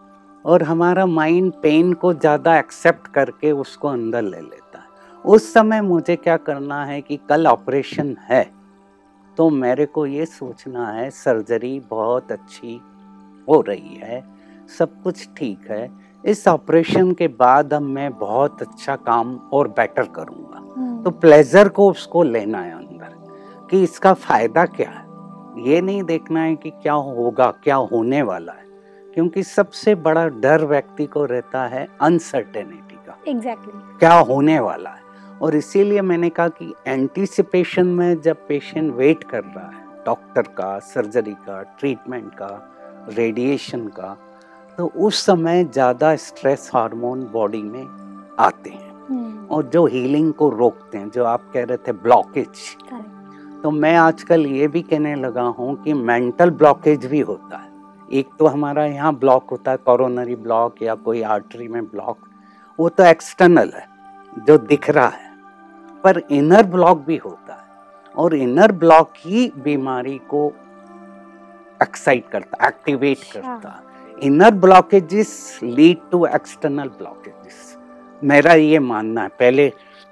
और 0.45 0.63
हमारा 0.63 1.05
माइंड 1.05 1.51
पेन 1.53 1.93
को 1.93 2.13
ज़्यादा 2.13 2.57
एक्सेप्ट 2.59 3.07
करके 3.07 3.51
उसको 3.51 3.87
अंदर 3.87 4.21
ले 4.21 4.41
लेता 4.41 4.79
है। 4.79 4.85
उस 5.25 5.51
समय 5.53 5.81
मुझे 5.81 6.15
क्या 6.15 6.37
करना 6.39 6.83
है 6.85 7.01
कि 7.01 7.19
कल 7.29 7.47
ऑपरेशन 7.47 8.15
है 8.21 8.43
तो 9.37 9.49
मेरे 9.49 9.85
को 9.85 10.05
ये 10.05 10.25
सोचना 10.25 10.87
है 10.87 11.09
सर्जरी 11.11 11.79
बहुत 11.89 12.31
अच्छी 12.31 12.79
हो 13.47 13.61
रही 13.61 13.95
है 13.95 14.23
सब 14.77 15.01
कुछ 15.03 15.27
ठीक 15.37 15.69
है 15.69 15.87
इस 16.25 16.47
ऑपरेशन 16.47 17.11
के 17.13 17.27
बाद 17.37 17.73
अब 17.73 17.81
मैं 17.81 18.11
बहुत 18.17 18.61
अच्छा 18.61 18.95
काम 18.97 19.35
और 19.53 19.67
बेटर 19.69 20.03
करूँगा 20.15 20.57
हम्म। 20.57 21.03
तो 21.03 21.11
प्लेजर 21.17 21.69
को 21.69 21.89
उसको 21.89 22.23
लेना 22.25 22.61
है 22.61 22.71
अंदर 22.73 23.67
कि 23.69 23.83
इसका 23.83 24.13
फ़ायदा 24.15 24.65
क्या 24.67 24.89
है 24.89 25.03
ये 25.63 25.81
नहीं 25.81 26.03
देखना 26.03 26.41
है 26.41 26.55
कि 26.55 26.69
क्या 26.71 26.93
होगा 26.93 27.49
क्या 27.63 27.75
होने 27.91 28.21
वाला 28.21 28.53
है 28.53 28.65
क्योंकि 29.07 29.43
सबसे 29.45 29.95
बड़ा 30.01 30.27
डर 30.39 30.65
व्यक्ति 30.65 31.05
को 31.05 31.25
रहता 31.25 31.65
है 31.67 31.87
अनसर्टेनिटी 32.01 32.95
का 32.97 33.17
एग्जैक्टली 33.27 33.71
exactly. 33.71 33.99
क्या 33.99 34.13
होने 34.21 34.59
वाला 34.59 34.89
है 34.89 35.03
और 35.41 35.55
इसीलिए 35.55 36.01
मैंने 36.03 36.29
कहा 36.29 36.47
कि 36.51 36.73
एंटीसिपेशन 36.87 37.87
में 37.87 38.21
जब 38.21 38.47
पेशेंट 38.47 38.93
वेट 38.95 39.23
कर 39.23 39.43
रहा 39.45 39.67
है 39.67 40.03
डॉक्टर 40.05 40.47
का 40.57 40.77
सर्जरी 40.85 41.33
का 41.41 41.61
ट्रीटमेंट 41.79 42.33
का 42.33 42.49
रेडिएशन 43.09 43.87
का 43.89 44.17
तो 44.77 44.85
उस 44.97 45.23
समय 45.25 45.63
ज़्यादा 45.65 46.15
स्ट्रेस 46.17 46.69
हार्मोन 46.73 47.21
बॉडी 47.33 47.61
में 47.63 47.85
आते 48.39 48.69
हैं। 48.69 48.91
हम्म, 49.09 49.45
और 49.47 49.63
जो 49.65 49.85
हीलिंग 49.85 50.33
को 50.33 50.49
रोकते 50.49 50.97
हैं 50.97 51.09
जो 51.09 51.25
आप 51.25 51.49
कह 51.53 51.63
रहे 51.63 51.77
थे 51.77 51.91
ब्लॉकेज 51.93 52.75
तो 53.63 53.71
मैं 53.73 53.95
आजकल 53.97 54.45
ये 54.45 54.67
भी 54.67 54.81
कहने 54.83 55.13
लगा 55.15 55.43
हूँ 55.59 55.75
कि 55.83 55.93
मेंटल 55.93 56.49
ब्लॉकेज 56.51 57.05
भी 57.05 57.19
होता 57.21 57.57
है। 57.57 57.69
एक 58.11 58.27
तो 58.39 58.47
हमारा 58.47 58.85
यहाँ 58.85 59.13
ब्लॉक 59.15 59.49
होता 59.51 59.71
है 59.71 59.77
कोरोनरी 59.77 60.35
ब्लॉक 60.37 60.81
या 60.81 60.95
कोई 60.97 61.21
आर्टरी 61.23 61.67
में 61.67 61.83
ब्लॉक 61.85 62.27
वो 62.79 62.89
तो 62.89 63.03
एक्सटर्नल 63.03 63.71
है 63.75 63.87
जो 64.37 64.57
दिख 64.59 64.89
रहा 64.89 65.07
है। 65.07 65.33
पर 66.03 66.21
इनर 66.31 66.63
ब्लॉक 66.67 67.03
भी 67.07 67.17
होता 67.17 67.53
है। 67.53 68.13
और 68.15 68.35
इनर 68.35 68.71
ब्लॉक 68.73 69.13
ही 69.17 69.51
बीमारी 69.63 70.17
को 70.29 70.47
एक्साइट 71.81 72.29
करता 72.29 72.67
एक्टिवेट 72.67 73.17
अच्छा। 73.17 73.39
करता। 73.41 73.81
Inner 74.23 74.51
blockages 74.55 75.59
lead 75.63 75.97
to 76.11 76.25
external 76.25 76.87
blockages 76.89 77.77
मेरा 78.21 78.53
ये 78.53 78.79
मानना 78.79 79.21
है, 79.21 79.27
पहले 79.29 79.67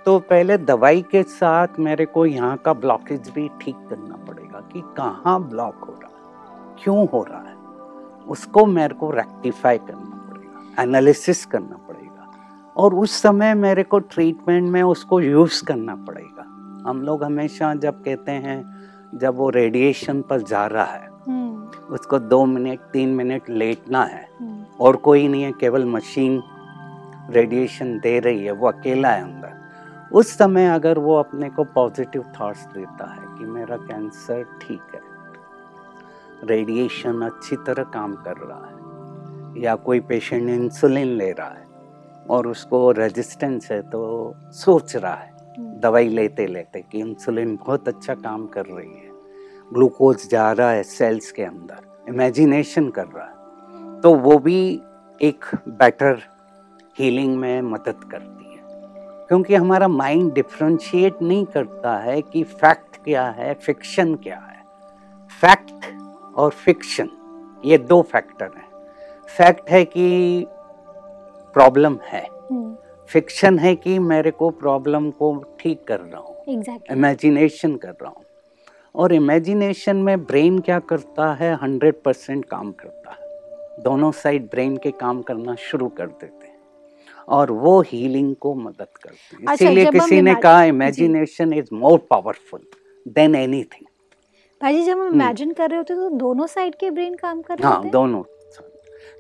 तो 0.06 0.18
पहले 0.22 0.58
दवाई 0.60 1.02
के 1.02 1.22
साथ 1.24 1.80
मेरे 1.80 2.06
को 2.06 2.26
यहाँ 2.26 2.58
का 2.58 2.74
ब्लॉकेज 2.76 3.30
भी 3.30 3.48
ठीक 3.62 3.76
करना 3.90 4.16
पड़ेगा 4.26 4.60
कि 4.74 4.82
कहाँ 4.98 5.40
ब्लॉक 5.42 5.76
हो 5.80 5.94
रहा 5.94 6.08
है, 6.08 6.84
क्यों 6.84 7.08
हो 7.08 7.24
रहा 7.24 7.40
है। 7.40 7.56
उसको 8.28 8.66
मेरे 8.66 8.94
को 8.94 9.12
रेक्टिफाई 9.12 9.78
करना 9.80 10.20
पड़ेगा 10.26 10.82
एनालिसिस 10.84 11.46
करना 11.46 11.78
पड़ेगा, 11.88 12.32
और 12.76 12.96
उस 12.96 13.22
समय 13.22 13.54
मेरे 13.56 13.84
को 13.84 14.00
ट्रीटमेंट 14.02 14.70
में 14.70 14.82
उसको 14.84 15.20
यूज़ 15.22 15.64
करना 15.66 15.96
पड़ेगा। 15.98 16.46
हम 16.90 17.02
लोग 17.02 17.24
हमेशा 17.24 17.74
जब 17.76 18.04
कहते 18.04 18.32
हैं, 18.32 18.60
जब 19.16 19.38
वो 19.38 19.50
रेडिएशन 19.52 20.22
पर 20.22 20.42
जा 20.44 20.66
रहा 20.68 20.86
है 20.86 21.12
उसको 21.94 22.20
दो 22.20 22.46
मिनट 22.46 22.80
तीन 22.94 23.10
मिनट 23.10 23.50
लेटना 23.50 24.04
है। 24.04 24.28
हम्म, 24.40 24.64
और 24.82 24.96
कोई 24.96 25.28
नहीं 25.28 25.44
है 25.44 25.52
केवल 25.52 25.86
मशीन 25.86 26.42
रेडिएशन 27.30 27.98
दे 28.00 28.20
रही 28.20 28.44
है 28.46 28.52
वो 28.52 28.68
अकेला 28.68 29.10
है 29.10 29.24
अंदर। 29.24 29.62
उस 30.12 30.38
समय 30.38 30.68
अगर 30.68 31.00
वो 31.00 31.16
अपने 31.16 31.50
को 31.50 31.64
पॉजिटिव 31.64 32.24
थॉट्स 32.40 32.66
देता 32.68 33.06
है 33.14 33.38
कि 33.38 33.46
मेरा 33.46 33.78
कैंसर 33.78 34.44
ठीक 34.62 34.96
है 34.96 35.02
रेडिएशन 36.48 37.22
अच्छी 37.22 37.56
तरह 37.56 37.84
काम 37.84 38.14
कर 38.16 38.38
रहा 38.38 38.66
है 38.68 39.62
या 39.64 39.76
कोई 39.86 40.00
पेशेंट 40.00 40.50
इंसुलिन 40.50 41.08
ले 41.18 41.32
रहा 41.32 41.50
है 41.50 41.66
और 42.30 42.48
उसको 42.48 42.92
रेजिस्टेंस 42.92 43.72
है 43.72 43.82
तो 43.82 44.02
सोच 44.56 44.96
रहा 44.96 45.14
है 45.14 45.32
हम्म, 45.58 45.80
दवाई 45.80 46.08
लेते 46.10 46.48
लेते 46.48 46.82
कि 46.92 47.00
इंसुलिन 47.00 47.56
बहुत 47.56 47.88
अच्छा 47.88 48.16
काम 48.16 48.46
कर 48.48 48.66
रही 48.66 48.94
है। 48.94 49.12
ग्लूकोज 49.74 50.30
जा 50.30 50.52
रहा 50.52 50.72
है 50.72 50.84
सेल्स 50.84 51.32
के 51.32 51.44
अंदर 51.44 52.06
इमेजिनेशन 52.10 52.90
कर 52.90 53.06
रहा 53.06 53.26
है। 53.26 53.34
तो 54.02 54.16
वो 54.16 54.40
भी 54.40 54.82
एक 55.22 55.46
बेटर 55.68 56.20
हीलिंग 57.00 57.38
में 57.38 57.62
मदद 57.62 58.00
करती 58.12 58.54
है। 58.54 58.64
क्योंकि 59.28 59.56
हमारा 59.56 59.88
माइंड 59.88 60.34
डिफ्रेंशिएट 60.34 61.22
नहीं 61.22 61.46
करता 61.46 61.98
है 61.98 62.22
कि 62.22 62.44
फैक्ट 62.44 63.04
क्या 63.04 63.30
है 63.30 63.54
फिक्शन 63.54 64.16
क्या 64.16 64.38
है। 64.38 64.64
फैक्ट 65.42 65.86
और 66.36 66.52
फिक्शन 66.52 67.10
ये 67.66 67.78
दो 67.78 68.02
फैक्टर 68.02 68.46
हैं। 68.46 68.68
फैक्ट 69.38 69.70
है 69.70 69.86
कि 69.86 70.46
प्रॉब्लम 71.54 71.98
है। 72.04 72.28
हम्म, 72.52 72.76
फिक्शन 73.08 73.60
है 73.60 73.76
कि 73.76 74.00
मेरे 74.00 74.32
को 74.32 74.50
प्रॉब्लम 74.50 75.12
को 75.12 75.44
ठीक 75.60 75.88
कर 75.88 76.00
रहा 76.00 76.22
हूँ। 76.22 76.36
Imagination 76.92 77.70
exactly. 77.70 77.82
कर 77.82 78.06
रहा 78.06 78.14
हूँ। 78.18 78.23
और 78.96 79.14
इमेजिनेशन 79.14 79.96
में 79.96 80.26
ब्रेन 80.26 80.60
क्या 80.60 80.80
करता 80.80 81.34
है? 81.34 81.56
हंड्रेड 81.56 81.96
परसेंट 82.06 82.46
काम 82.46 82.72
करता 82.72 83.12
है। 83.12 83.84
दोनों 83.84 84.12
साइड 84.12 84.46
ब्रेन 84.46 84.78
के 84.78 84.92
काम 84.92 85.22
करना 85.22 85.56
शुरू 85.56 85.88
कर 85.88 86.08
देते 86.08 86.48
हैं। 86.48 86.54
और 87.28 87.52
वो 87.52 87.82
हीलिंग 87.82 88.36
को 88.36 88.56
मदद 88.56 88.88
करते 89.04 89.36
हैं। 89.36 89.48
अच्छा, 89.48 89.54
इसीलिए 89.54 89.92
किसी 89.92 90.22
ने 90.22 90.36
कहा 90.36 90.64
imagination 90.64 91.54
is 91.54 91.76
more 91.76 92.08
powerful 92.10 92.60
than 93.08 93.36
anything 93.36 93.86
भाजी 94.62 94.84
जब 94.84 94.92
हम 94.92 95.08
हम्म। 95.08 95.22
इमेजिन 95.22 95.54
कर 95.54 95.70
रहे 95.70 95.78
होते 95.78 95.94
हैं 95.94 96.02
तो 96.02 96.10
दोनों 96.10 96.48
साइड 96.48 96.76
के 96.76 96.90
ब्रेन 96.90 97.16
काम 97.16 97.42
कर 97.42 97.58
रहे 97.58 97.68
हाँ 97.68 97.76
होते 97.76 97.88
हैं? 97.88 97.92
दोनों 97.92 98.24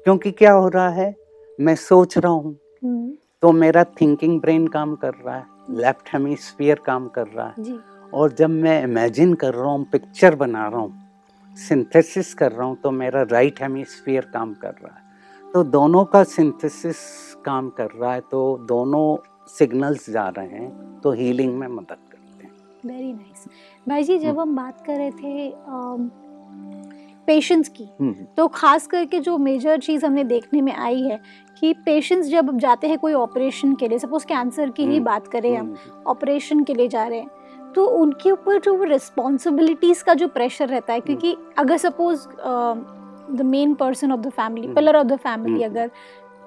क्योंकि 0.03 0.31
क्या 0.31 0.51
हो 0.51 0.67
रहा 0.67 0.89
है? 0.89 1.15
मैं 1.59 1.75
सोच 1.75 2.17
रहा 2.17 2.31
हूँ। 2.31 2.59
हम्म, 2.83 3.13
तो 3.41 3.51
मेरा 3.51 3.83
थिंकिंग 3.83 4.41
ब्रेन 4.41 4.67
काम 4.67 4.95
कर 4.95 5.13
रहा 5.13 5.37
है। 5.37 5.45
लेफ़्ट 5.69 6.09
हेमिस्फीयर 6.13 6.79
काम 6.85 7.07
कर 7.07 7.27
रहा 7.27 7.47
है। 7.47 7.53
जी। 7.59 7.79
और 8.13 8.33
जब 8.33 8.49
मैं 8.49 8.81
इमेजिन 8.83 9.33
कर 9.33 9.53
रहा 9.53 9.71
हूँ 9.71 9.85
पिक्चर 9.91 10.35
बना 10.35 10.67
रहा 10.67 10.79
हूँ 10.79 11.57
सिंथेसिस 11.57 12.33
कर 12.33 12.51
रहा 12.51 12.67
हूँ 12.67 12.77
तो 12.83 12.91
मेरा 12.91 13.21
राइट 13.31 13.61
हेमिस्फीयर 13.61 14.29
काम 14.33 14.53
कर 14.53 14.75
रहा 14.83 14.95
है 14.95 15.51
तो 15.53 15.63
दोनों 15.63 16.03
का 16.05 16.23
सिंथेसिस 16.23 16.97
काम 17.45 17.69
कर 17.69 17.89
रहा 17.91 18.13
है 18.13 18.21
तो 18.31 18.41
दोनों 18.67 19.05
सिग्नल्स 19.49 20.09
जा 20.09 20.27
रहे 20.27 20.47
हैं 20.49 20.99
तो 21.01 21.11
हीलिंग 21.11 21.57
में 21.57 21.67
मदद 21.67 21.97
करते 22.11 22.43
हैं 22.43 22.51
वेरी 22.85 23.11
नाइस 23.13 23.37
nice. 23.37 23.49
भाई 23.87 24.03
जी 24.03 24.17
जब 24.17 24.27
हम्म। 24.29 24.41
हम 24.41 24.55
बात 24.55 24.85
कर 24.85 24.97
रहे 24.97 25.11
थे 25.11 25.51
पेशेंट्स 27.27 27.69
की 27.69 27.83
हम्म, 28.01 28.13
तो 28.37 28.47
खास 28.49 28.87
करके 28.87 29.19
जो 29.19 29.37
मेजर 29.37 29.79
चीज़ 29.79 30.05
हमें 30.05 30.27
देखने 30.27 30.61
में 30.61 30.73
आई 30.73 31.01
है 31.01 31.19
कि 31.61 31.73
पेशेंट्स 31.85 32.27
जब 32.27 32.57
जाते 32.59 32.87
हैं 32.87 32.97
कोई 32.97 33.13
ऑपरेशन 33.15 33.75
के 33.75 33.87
लिए 33.87 33.99
सपोज़ 33.99 34.25
कैंसर 34.25 34.69
की 34.69 34.83
ही 34.83 34.95
हम्म, 34.95 35.03
बात 35.03 35.27
करें 35.27 35.55
हम 35.57 35.65
हम्म, 35.67 36.03
ऑपरेशन 36.07 36.63
के 36.63 36.73
लिए 36.73 36.87
जा 36.87 37.07
रहे 37.07 37.19
हैं 37.19 37.42
तो 37.75 37.85
उनके 37.95 38.31
ऊपर 38.31 38.59
जो 38.59 38.83
रिस्पॉन्सिबिलिटीज़ 38.83 40.03
का 40.03 40.13
जो 40.13 40.27
प्रेशर 40.29 40.67
रहता 40.67 40.93
है 40.93 40.99
क्योंकि 40.99 41.35
अगर 41.57 41.77
suppose 41.77 42.27
the 43.31 43.41
main 43.45 43.73
person 43.73 44.11
of 44.11 44.19
the 44.19 44.29
family 44.29 44.67
hmm. 44.67 44.75
Pillar 44.75 44.95
of 44.95 45.07
the 45.07 45.15
family 45.17 45.63
hmm. 45.63 45.73
अगर 45.73 45.91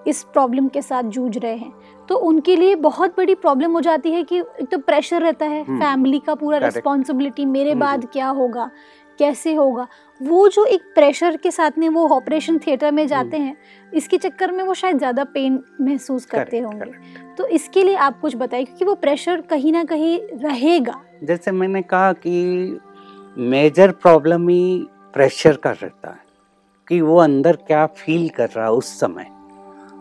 इस 0.07 0.23
प्रॉब्लम 0.33 0.69
के 0.69 0.83
साथ 0.83 1.03
जूझ 1.11 1.37
रहे 1.39 1.57
हैं 1.57 1.73
तो 2.09 2.17
उनके 2.25 2.57
लिए 2.57 2.75
बहुत 2.81 3.17
बड़ी 3.17 3.35
प्रॉब्लम 3.37 3.73
हो 3.73 3.81
जाती 3.81 4.13
है 4.13 4.23
कि 4.23 4.39
एक 4.39 4.69
तो 4.71 4.79
प्रेशर 4.81 5.23
रहता 5.23 5.47
है 5.47 5.63
हम्म। 5.65 5.81
फैमिली 5.81 6.19
का 6.19 6.35
पूरा 6.35 6.59
रिस्पॉन्सिबिलिटी 6.59 7.45
मेरे 7.47 7.71
हम्म। 7.71 7.81
बाद 7.81 8.07
क्या 8.13 8.29
होगा 8.31 8.71
कैसे 9.19 9.55
होगा? 9.55 9.87
वो 10.21 10.49
जो 10.49 10.65
एक 10.67 10.83
प्रेशर 10.95 11.37
के 11.37 11.51
साथ 11.51 11.79
में 11.79 11.89
वो 11.89 12.07
ऑपरेशन 12.11 12.59
थिएटर 12.59 12.93
में 12.93 13.07
जाते 13.07 13.37
हैं 13.37 13.57
इसके 13.93 14.19
चक्कर 14.19 14.53
में 14.53 14.63
वो 14.65 14.75
शायद 14.75 14.99
ज़्यादा 14.99 15.25
पेन 15.27 15.63
महसूस 15.81 16.27
करते 16.27 16.59
होंगे। 16.59 16.93
तो 17.39 17.47
इसके 17.49 17.83
लिए 17.83 17.97
आप 17.97 18.21
कुछ 18.21 18.37
बताइए 18.37 18.65
क्योंकि 18.65 18.85
वो 18.85 18.95
प्रेशर 18.97 19.41
कहीं 19.41 19.73
ना 19.73 19.85
कहीं 19.85 20.19
रहेगा। 20.41 21.01
जैसे 21.23 21.51
मैंने 21.53 21.83
कहा 21.85 22.13
कि 22.17 22.79
मेजर 23.37 23.91
प्रॉब्लम 23.93 24.49
ही 24.49 24.87
प्रेशर 25.15 25.57
का 25.57 25.71
रहता 25.73 26.11
है 26.11 26.25
कि 26.89 27.01
वो 27.01 27.19
अंदर 27.19 27.57
क्या 27.59 27.85
फील 27.97 28.29
कर 28.29 28.49
रहा 28.49 28.65
है 28.65 28.73
उस 28.73 28.99
समय। 29.01 29.31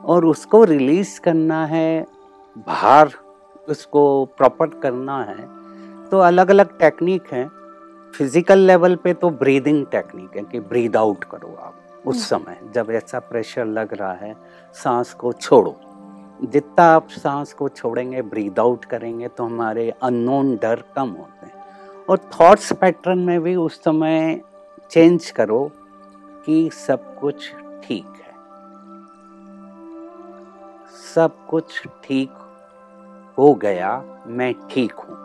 और 0.06 0.26
उसको 0.26 0.64
रिलीज़ 0.64 1.20
करना 1.20 1.66
है 1.66 2.06
बाहर 2.58 3.10
उसको 3.70 4.04
प्रॉपर 4.38 4.68
करना 4.82 5.22
है 5.24 5.48
तो 6.10 6.20
अलग 6.22 6.50
अलग 6.50 6.78
टेक्निक 6.80 7.34
हैं। 7.34 7.46
फ़िज़िकल 8.18 8.60
लेवल 8.60 8.96
पे 8.96 9.14
तो 9.14 9.30
ब्रीदिंग 9.30 9.86
टेक्निक 9.86 10.36
है 10.38 10.44
कि 10.44 10.60
ब्रीद 10.60 10.96
आउट 10.96 11.24
करो 11.24 11.56
आप। 11.62 12.04
उस 12.06 12.28
समय 12.30 12.58
जब 12.76 12.92
ऐसा 12.92 13.20
प्रेशर 13.20 13.66
लग 13.66 13.94
रहा 13.94 14.14
है 14.14 14.36
सांस 14.76 15.14
को 15.14 15.32
छोड़ो। 15.34 15.76
जितना 16.44 16.84
आप 16.86 17.08
सांस 17.10 17.52
को 17.54 17.68
छोड़ेंगे 17.70 18.22
ब्रीद 18.22 18.60
आउट 18.60 18.86
करेंगे 18.86 19.28
तो 19.28 19.44
हमारे 19.44 19.90
अननोन 20.04 20.56
डर 20.56 20.84
कम 20.96 21.10
होते 21.10 21.46
हैं। 21.46 22.06
और 22.10 22.18
थॉट्स 22.34 22.72
पैटर्न 22.74 23.20
में 23.20 23.42
भी 23.42 23.56
उस 23.56 23.80
समय 23.84 24.42
चेंज 24.92 25.30
करो 25.32 25.70
कि 26.46 26.70
सब 26.74 27.14
कुछ 27.20 27.52
ठीक 27.84 28.06
है। 28.06 28.34
सब 31.16 31.46
कुछ 31.50 31.82
ठीक 32.04 32.32
हो 33.38 33.54
गया 33.56 34.04
मैं 34.28 34.54
ठीक 34.70 34.94
हूँ। 34.94 35.25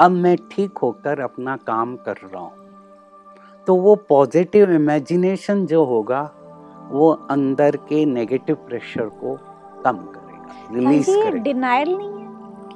अब 0.00 0.10
मैं 0.10 0.36
ठीक 0.50 0.78
होकर 0.78 1.20
अपना 1.20 1.56
काम 1.56 1.94
कर 1.96 2.16
रहा 2.24 2.40
हूँ। 2.40 2.52
तो 3.66 3.74
वो 3.74 3.94
पॉजिटिव 4.08 4.70
इमेजिनेशन 4.72 5.64
जो 5.66 5.84
होगा 5.84 6.22
वो 6.90 7.10
अंदर 7.30 7.76
के 7.88 8.04
नेगेटिव 8.06 8.56
प्रेशर 8.66 9.08
को 9.20 9.36
कम 9.84 9.96
करेगा 9.96 10.74
रिलीज़ 10.74 11.06
करेगा। 11.06 11.42
डिनायल 11.42 11.94
नहीं 11.96 12.08
है 12.08 12.22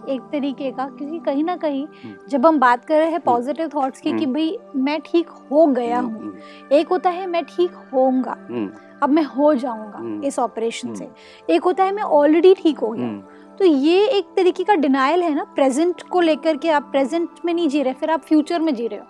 एक 0.08 0.20
तरीके 0.32 0.70
का 0.70 0.86
क्योंकि 0.88 1.18
कहीं 1.18 1.44
ना 1.44 1.56
कहीं 1.56 1.86
हम्म। 2.04 2.28
जब 2.28 2.46
हम 2.46 2.58
बात 2.58 2.84
कर 2.84 2.98
रहे 2.98 3.10
हैं 3.10 3.20
पॉजिटिव 3.20 3.68
थॉट्स 3.74 4.00
की 4.00 4.12
कि 4.12 4.24
हम्म। 4.24 4.34
भाई 4.34 4.58
मैं 4.76 5.00
ठीक 5.06 5.28
हो 5.50 5.66
गया 5.66 5.98
हूँ। 5.98 6.18
हम्म, 6.18 6.32
एक 6.72 6.88
होता 6.88 7.10
है 7.10 7.26
मैं 7.26 7.44
ठीक 7.46 7.74
होऊँगा। 7.92 8.36
हम्म, 8.50 8.70
अब 9.02 9.10
मैं 9.10 9.22
हो 9.24 9.54
जाऊँगा 9.54 9.98
हम्म। 9.98 10.22
इस 10.24 10.38
ऑपरेशन 10.38 10.94
से। 10.94 11.08
एक 11.48 11.64
होता 11.64 11.84
है 11.84 11.92
मैं 11.94 12.02
ऑलरेडी 12.02 12.54
ठीक 12.54 12.78
हो 12.78 12.88
गया 12.88 13.06
हम्म, 13.06 13.22
तो 13.58 13.64
ये 13.64 14.06
एक 14.08 14.24
तरीके 14.36 14.64
का 14.64 14.74
डिनायल 14.74 15.22
है 15.22 15.34
ना? 15.34 15.44
प्रेजेंट 15.44 16.02
को 16.02 16.20
लेकर 16.20 16.56
के 16.56 16.70
आप 16.70 16.82
प्रेजेंट 16.82 17.28
में 17.44 17.54
नहीं 17.54 17.68
जी 17.68 17.82
रहे 17.82 17.92
फिर 17.92 18.10
आप 18.10 18.20
फ्यूचर 18.20 18.60
में 18.60 18.74
जी 18.74 18.86
रहे 18.86 18.98
हो। 18.98 19.06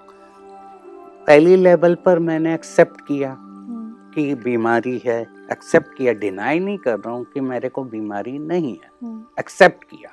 पहली 1.26 1.56
लेवल 1.56 1.94
पर 1.94 2.18
मैंने 2.18 2.54
एक्सेप्ट 2.54 3.00
किया 3.00 3.32
हम्म, 3.32 4.12
कि 4.14 4.34
बीमारी 4.34 5.02
है। 5.06 5.22
एक्सेप्ट 5.52 5.98
किया 5.98 6.12
डिनाई 6.12 6.58
नहीं 6.58 6.78
कर 6.78 6.98
रहा 6.98 7.10
हूँ 7.10 7.24
कि 7.24 7.40
मेरे 7.40 7.68
को 7.68 7.84
बीमारी 7.84 8.38
नहीं 8.38 8.72
है। 8.72 8.90
हम्म, 9.02 9.24
एक्सेप्ट 9.38 9.84
किया। 9.84 10.10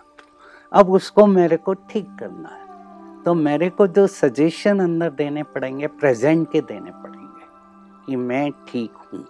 अब 0.74 0.90
उसको 0.90 1.26
मेरे 1.26 1.58
को 1.58 1.74
ठीक 1.74 2.08
करना 2.20 2.50
है। 2.50 3.24
तो 3.24 3.34
मेरे 3.34 3.70
को 3.70 3.88
जो 3.88 4.08
सजेशन 4.08 4.80
अंदर 4.80 5.10
देने 5.10 5.44
पड़ेंगे 5.44 5.88
प्रेजेंट 5.88 6.52
के 6.52 6.62
देने 6.62 6.92
पड़ेंगे 6.92 7.46
कि 8.06 8.16
मैं 8.16 8.52
ठीक 8.52 8.92
हूँ। 8.92 9.26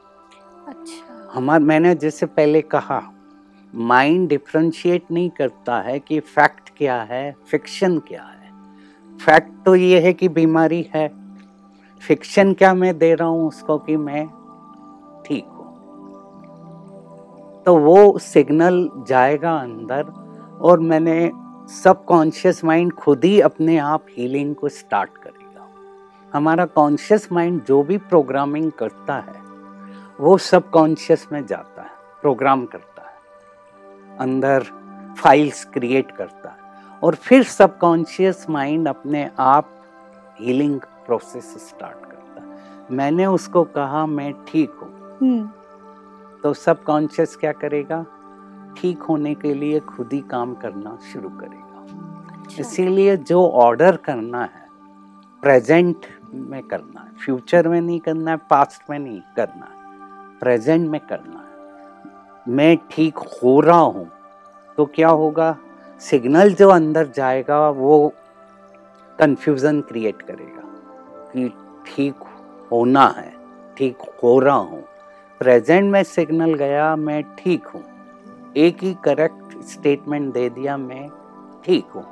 अच्छा। 0.68 1.30
हमार 1.34 1.60
मैंने 1.60 1.96
जैसे 1.96 2.26
पहले 2.26 2.62
कहा 2.62 3.12
माइंड 3.74 4.28
डिफ्रेंशिएट 4.30 5.12
नहीं 5.12 5.30
करता 5.30 5.80
है 5.82 6.00
कि 6.00 6.20
फैक्ट 6.20 6.70
क्या 6.78 7.02
है 7.02 7.36
फिक्शन 7.48 7.98
क्या 8.00 8.24
है। 8.24 8.52
फैक्ट 9.20 9.52
तो 9.66 9.76
ये 9.76 10.00
है 10.00 10.14
कि 10.14 10.28
बीमारी 10.30 10.90
है। 10.96 11.08
फिक्शन 12.02 12.54
क्या 12.54 12.74
मैं 12.74 12.98
दे 12.98 13.14
रहा 13.16 13.28
हूँ 13.28 13.48
उसको 13.48 13.78
कि 13.78 13.98
मैं 13.98 14.26
ठीक 15.26 15.46
हूँ। 15.46 15.66
तो 17.66 17.76
वो 17.78 18.20
सिग्नल 18.20 18.90
जाएगा 19.08 19.56
अंदर 19.56 20.04
और 20.62 20.80
मैंने 20.80 21.32
सबकॉन्शियस 21.84 22.64
माइंड 22.64 22.92
खुद 22.94 23.24
ही 23.24 23.40
अपने 23.42 23.78
आप 23.78 24.06
हीलिंग 24.18 24.56
को 24.56 24.70
स्टार्ट 24.70 25.10
करेगा। 25.18 25.68
हमारा 26.34 26.66
कॉन्शियस 26.66 27.32
माइंड 27.32 27.64
जो 27.64 27.84
भी 27.84 27.98
प्रोग्रामिंग 27.98 28.72
करता 28.72 29.16
है, 29.16 29.42
वो 30.20 30.38
सबकॉन्शियस 30.38 31.28
में 31.32 31.46
जाता 31.46 31.82
है 31.82 31.90
प्रोग्राम 32.22 32.66
करता 32.66 32.88
है। 32.90 32.95
अंदर 34.20 34.64
फाइल्स 35.20 35.66
क्रिएट 35.66 36.12
करता 36.12 36.50
है। 36.50 36.56
और 37.04 37.16
फिर 37.16 37.44
सबकॉन्शियस 37.44 38.50
माइंड 38.50 38.88
अपने 38.88 39.32
आप 39.40 39.82
हीलिंग 40.40 40.80
प्रोसेस 40.80 41.70
स्टार्ट 41.70 42.06
करता 42.06 42.42
है। 42.42 42.58
मैंने 42.92 43.26
उसको 43.26 43.64
कहा 43.64 44.06
मैं 44.06 44.34
ठीक 44.48 44.70
हूँ। 44.70 45.18
हम्म, 45.22 45.50
तो 46.44 46.54
सबकॉन्शियस 46.54 47.36
क्या 47.36 47.52
करेगा? 47.52 48.06
ठीक 48.78 49.02
होने 49.02 49.36
के 49.36 49.54
लिए 49.54 49.80
खुद 49.80 50.10
ही 50.14 50.20
काम 50.20 50.56
करना 50.56 50.98
शुरू 51.14 51.30
करेगा। 51.30 51.66
अच्छा। 52.42 52.62
इसीलिए 52.62 53.18
जो 53.18 53.50
ऑर्डर 53.50 53.96
करना 53.96 54.42
है 54.42 54.66
प्रेजेंट 55.42 56.06
में 56.34 56.64
करना 56.64 57.02
है। 57.02 57.08
फ्यूचर 57.26 57.68
में 57.68 57.82
नहीं 57.82 58.00
करना 58.00 58.32
है 58.32 58.38
पास्ट 58.38 58.90
में 58.90 59.00
नहीं 59.00 59.22
करना 59.36 59.66
है। 59.66 59.76
प्रेजेंट 60.40 60.90
में 60.90 61.02
करना 61.02 61.40
है। 61.40 61.45
मैं 62.46 62.76
ठीक 62.92 63.18
हो 63.18 63.60
रहा 63.60 63.78
हूँ 63.78 64.10
तो 64.78 64.86
क्या 64.86 65.10
होगा? 65.10 65.56
सिग्नल 66.02 66.54
जो 66.54 66.70
अंदर 66.70 67.08
जाएगा, 67.08 67.70
वो 67.70 68.14
कंफ्यूजन 69.20 69.80
क्रिएट 69.82 70.22
करेगा 70.22 70.64
कि 71.32 71.48
ठीक 71.88 72.24
होना 72.72 73.08
है, 73.18 73.32
ठीक 73.78 73.98
हो 74.24 74.38
रहा 74.40 74.56
हूँ। 74.56 74.82
प्रेजेंट 75.42 75.92
में 75.92 76.04
सिग्नल 76.04 76.54
गया, 76.54 76.96
मैं 76.96 77.22
ठीक 77.36 77.68
हूँ। 77.68 77.84
एक 78.58 78.84
ही 78.84 78.94
करेक्ट 79.04 79.64
स्टेटमेंट 79.64 80.34
दे 80.34 80.50
दिया, 80.50 80.78
मैं 80.78 81.08
ठीक 81.66 81.86
हूँ। 81.96 82.06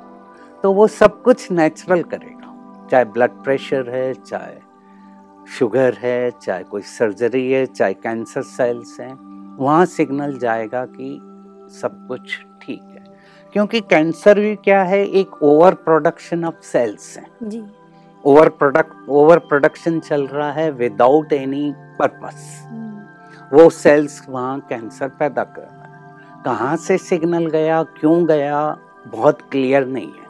तो 0.62 0.72
वो 0.72 0.86
सब 0.86 1.20
कुछ 1.22 1.50
नेचुरल 1.52 2.02
करेगा, 2.02 2.88
चाहे 2.90 3.04
ब्लड 3.04 3.42
प्रेशर 3.44 3.90
है, 3.90 4.12
चाहे 4.14 4.58
शुगर 5.48 5.94
है, 5.94 6.30
चाहे 6.32 6.64
कोई 6.64 6.82
सर्जरी 6.82 7.50
है, 7.52 7.64
चाहे 7.66 7.94
कैंसर 7.94 8.42
सेल्स 8.42 8.98
हैं। 9.00 9.33
वहाँ 9.58 9.86
सिग्नल 9.86 10.38
जाएगा 10.38 10.86
कि 10.86 11.18
सब 11.80 12.06
कुछ 12.08 12.38
ठीक 12.62 12.82
है। 12.82 13.04
क्योंकि 13.52 13.80
कैंसर 13.80 14.40
भी 14.40 14.56
क्या 14.56 14.82
है 14.82 15.06
एक 15.06 15.42
ओवर 15.42 15.74
प्रोडक्शन 15.74 16.44
ऑफ़ 16.44 16.54
सेल्स 16.62 17.18
है। 17.18 17.26
जी। 17.42 17.64
ओवर 18.24 18.48
प्रोडक्ट 18.48 19.08
ओवर 19.08 19.38
प्रोडक्शन 19.38 20.00
चल 20.00 20.26
रहा 20.26 20.52
है 20.52 20.70
विदाउट 20.70 21.32
एनी 21.32 21.74
पर्पस। 21.76 22.68
वो 23.52 23.70
सेल्स 23.70 24.26
वहाँ 24.28 24.60
कैंसर 24.60 25.08
पैदा 25.08 25.44
कर 25.44 25.62
रहा 25.62 25.82
है। 25.82 26.14
कहाँ 26.44 26.76
से 26.76 26.98
सिग्नल 26.98 27.46
गया 27.46 27.82
क्यों 27.82 28.26
गया 28.26 28.76
बहुत 29.06 29.42
क्लियर 29.42 29.86
नहीं 29.86 30.08
है। 30.08 30.24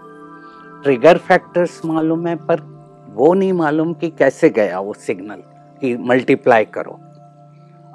ट्रिगर 0.83 1.19
फैक्टर्स 1.19 1.85
मालूम 1.85 2.27
है 2.27 2.37
पर 2.37 2.61
वो 3.09 3.35
नहीं 3.35 3.53
मालूम 3.53 3.95
कि 3.95 4.11
कैसे 4.11 4.51
गया 4.51 4.81
वो 4.81 4.93
सिग्नल 4.93 5.43
कि 5.81 5.97
मल्टीप्लाई 5.97 6.65
करो। 6.65 7.01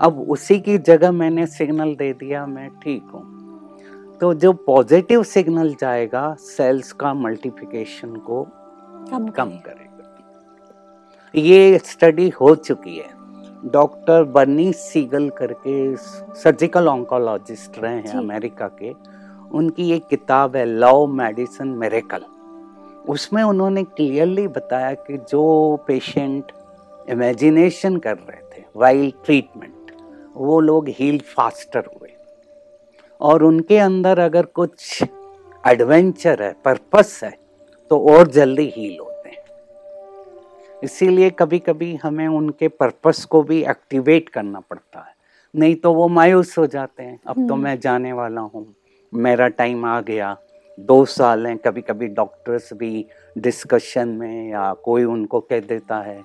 अब 0.01 0.19
उसी 0.29 0.59
की 0.59 0.77
जगह 0.77 1.11
मैंने 1.11 1.45
सिग्नल 1.47 1.95
दे 1.95 2.11
दिया 2.13 2.45
मैं 2.45 2.69
ठीक 2.83 3.03
हूँ। 3.13 4.17
तो 4.21 4.33
जो 4.33 4.53
पॉजिटिव 4.53 5.23
सिग्नल 5.23 5.73
जाएगा 5.81 6.33
सेल्स 6.39 6.91
का 6.91 7.13
मल्टीप्लिकेशन 7.13 8.15
को 8.15 8.43
कम 9.11 9.27
कम 9.27 9.49
करेगा। 9.65 9.87
ये 11.35 11.77
स्टडी 11.77 12.29
हो 12.29 12.55
चुकी 12.55 12.97
है। 12.97 13.17
डॉक्टर 13.65 14.23
बर्नी 14.23 14.71
सीगल 14.73 15.29
करके 15.29 15.95
सर्जिकल 15.95 16.87
ऑन्कोलॉजिस्ट 16.87 17.79
रहे 17.79 17.95
हैं 17.95 18.17
अमेरिका 18.17 18.67
के। 18.81 18.93
उनकी 19.57 19.91
एक 19.91 20.07
किताब 20.07 20.55
है 20.55 20.65
लव 20.65 21.05
मेडिसिन 21.13 21.67
मेरेकल 21.77 22.25
उसमें 23.09 23.41
उन्होंने 23.43 23.83
क्लियरली 23.83 24.47
बताया 24.47 24.93
कि 24.93 25.17
जो 25.29 25.43
पेशेंट 25.87 26.51
इमेजिनेशन 27.09 27.97
कर 27.97 28.15
रहे 28.17 28.41
थे 28.51 28.63
वाइल्ड 28.75 29.13
ट्रीटमेंट 29.25 29.73
वो 30.39 30.59
लोग 30.59 30.89
हील 30.89 31.19
फास्टर 31.19 31.85
हुए। 31.85 32.09
और 33.21 33.43
उनके 33.43 33.77
अंदर 33.77 34.19
अगर 34.19 34.45
कुछ 34.45 35.03
एडवेंचर 35.67 36.43
है 36.43 36.55
पर्पस 36.65 37.19
है 37.23 37.37
तो 37.91 37.99
और 38.09 38.27
जल्दी 38.27 38.73
हील 38.75 38.97
होते 38.99 39.29
हैं। 39.29 39.37
इसीलिए 40.83 41.29
कभी 41.29 41.59
कभी 41.59 41.95
हमें 41.95 42.27
उनके 42.27 42.67
पर्पस 42.67 43.25
को 43.25 43.43
भी 43.43 43.61
एक्टिवेट 43.63 44.29
करना 44.29 44.59
पड़ता 44.59 44.99
है। 44.99 45.13
नहीं 45.55 45.75
तो 45.75 45.93
वो 45.93 46.07
मायूस 46.07 46.57
हो 46.57 46.65
जाते 46.67 47.03
हैं। 47.03 47.19
अब 47.27 47.35
तो 47.35 47.53
हम्म। 47.53 47.63
मैं 47.63 47.79
जाने 47.79 48.13
वाला 48.13 48.41
हूँ। 48.41 48.75
मेरा 49.13 49.47
टाइम 49.47 49.85
आ 49.85 50.01
गया। 50.01 50.37
दो 50.79 51.05
साल 51.05 51.47
हैं। 51.47 51.57
कभी 51.57 51.81
कभी 51.81 52.07
डॉक्टर्स 52.07 52.73
भी 52.73 53.05
डिस्कशन 53.37 54.09
में 54.09 54.49
या 54.49 54.73
कोई 54.73 55.03
उनको 55.03 55.39
कह 55.39 55.59
देता 55.59 56.01
है 56.01 56.21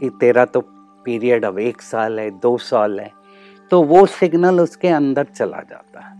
कि 0.00 0.10
तेरा 0.20 0.44
तो 0.44 0.60
पीरियड 1.04 1.44
अब 1.44 1.58
एक 1.58 1.82
साल 1.82 2.20
है 2.20 2.30
दो 2.30 2.56
साल 2.58 3.00
है। 3.00 3.25
तो 3.70 3.82
वो 3.82 4.06
सिग्नल 4.06 4.60
उसके 4.60 4.88
अंदर 4.88 5.26
चला 5.34 5.60
जाता 5.60 6.00
है 6.00 6.14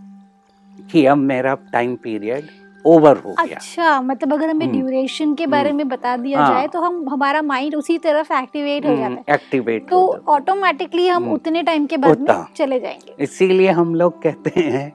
कि 0.91 1.05
अब 1.05 1.17
मेरा 1.17 1.57
टाइम 1.73 1.95
पीरियड 1.95 2.47
ओवर 2.85 3.17
हो 3.17 3.31
गया। 3.31 3.55
अच्छा 3.55 4.01
मतलब 4.01 4.33
अगर 4.33 4.49
हमें 4.49 4.65
हम्म, 4.65 4.77
ड्यूरेशन 4.77 5.33
के 5.35 5.47
बारे 5.47 5.69
हम्म, 5.69 5.77
में 5.77 5.87
बता 5.89 6.15
दिया 6.17 6.39
हाँ। 6.39 6.49
जाए 6.49 6.67
तो 6.67 6.81
हम 6.81 7.07
हमारा 7.09 7.41
माइंड 7.41 7.75
उसी 7.75 7.97
तरफ़ 7.97 8.33
एक्टिवेट 8.33 8.85
हो 8.85 8.95
जाता 8.95 9.13
है। 9.13 9.35
एक्टिवेट 9.35 9.89
तो 9.89 10.05
ऑटोमेटिकली 10.27 11.07
हम 11.07 11.23
हम्म, 11.23 11.33
उतने 11.33 11.63
टाइम 11.63 11.85
के 11.85 11.97
बाद 11.97 12.19
में 12.19 12.45
चले 12.55 12.79
जाएँगे। 12.79 13.23
इसीलिए 13.23 13.71
हम 13.71 13.95
लोग 13.95 14.21
कहते 14.21 14.59
हैं 14.59 14.93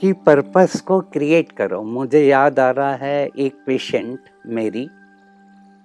कि 0.00 0.12
पर्पस 0.26 0.80
को 0.80 1.00
क्रिएट 1.12 1.52
करो। 1.52 1.82
मुझे 1.82 2.24
याद 2.26 2.58
आ 2.60 2.70
रहा 2.70 2.94
है 2.94 3.28
एक 3.38 3.62
पेशेंट 3.66 4.18
मेरी 4.46 4.88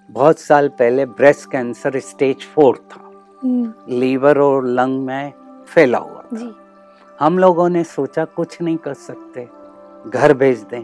बहुत 0.09 0.39
साल 0.39 0.67
पहले 0.69 1.05
ब्रेस्ट 1.05 1.51
कैंसर 1.51 1.99
स्टेज 1.99 2.45
फोर 2.45 2.77
था। 2.91 3.01
हम्म, 3.43 3.73
लीवर 3.99 4.39
और 4.39 4.67
लंग 4.67 5.05
में 5.05 5.31
फैला 5.67 5.97
हुआ 5.97 6.21
था। 6.21 6.37
जी। 6.37 6.55
हम 7.19 7.39
लोगों 7.39 7.69
ने 7.69 7.83
सोचा 7.83 8.25
कुछ 8.25 8.61
नहीं 8.61 8.77
कर 8.77 8.93
सकते। 8.93 9.49
घर 10.09 10.33
भेज 10.33 10.61
दें। 10.61 10.83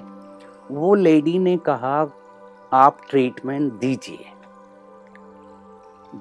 वो 0.72 0.96
लेडी 0.96 1.40
ने 1.40 1.58
कहा 1.58 2.08
आप 2.74 2.98
ट्रीटमेंट 3.10 3.74
दीजिए। 3.74 4.26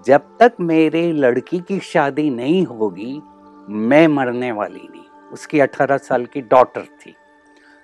जब 0.07 0.21
तक 0.41 0.53
मेरे 0.61 1.13
लड़की 1.13 1.59
की 1.59 1.81
शादी 1.81 2.31
नहीं 2.31 2.67
होगी 2.67 3.23
मैं 3.69 4.09
मरने 4.09 4.53
वाली 4.53 4.89
नहीं। 4.91 5.29
उसकी 5.33 5.61
18 5.61 5.97
साल 5.97 6.27
की 6.27 6.41
डॉटर 6.41 6.81
थी। 6.81 7.15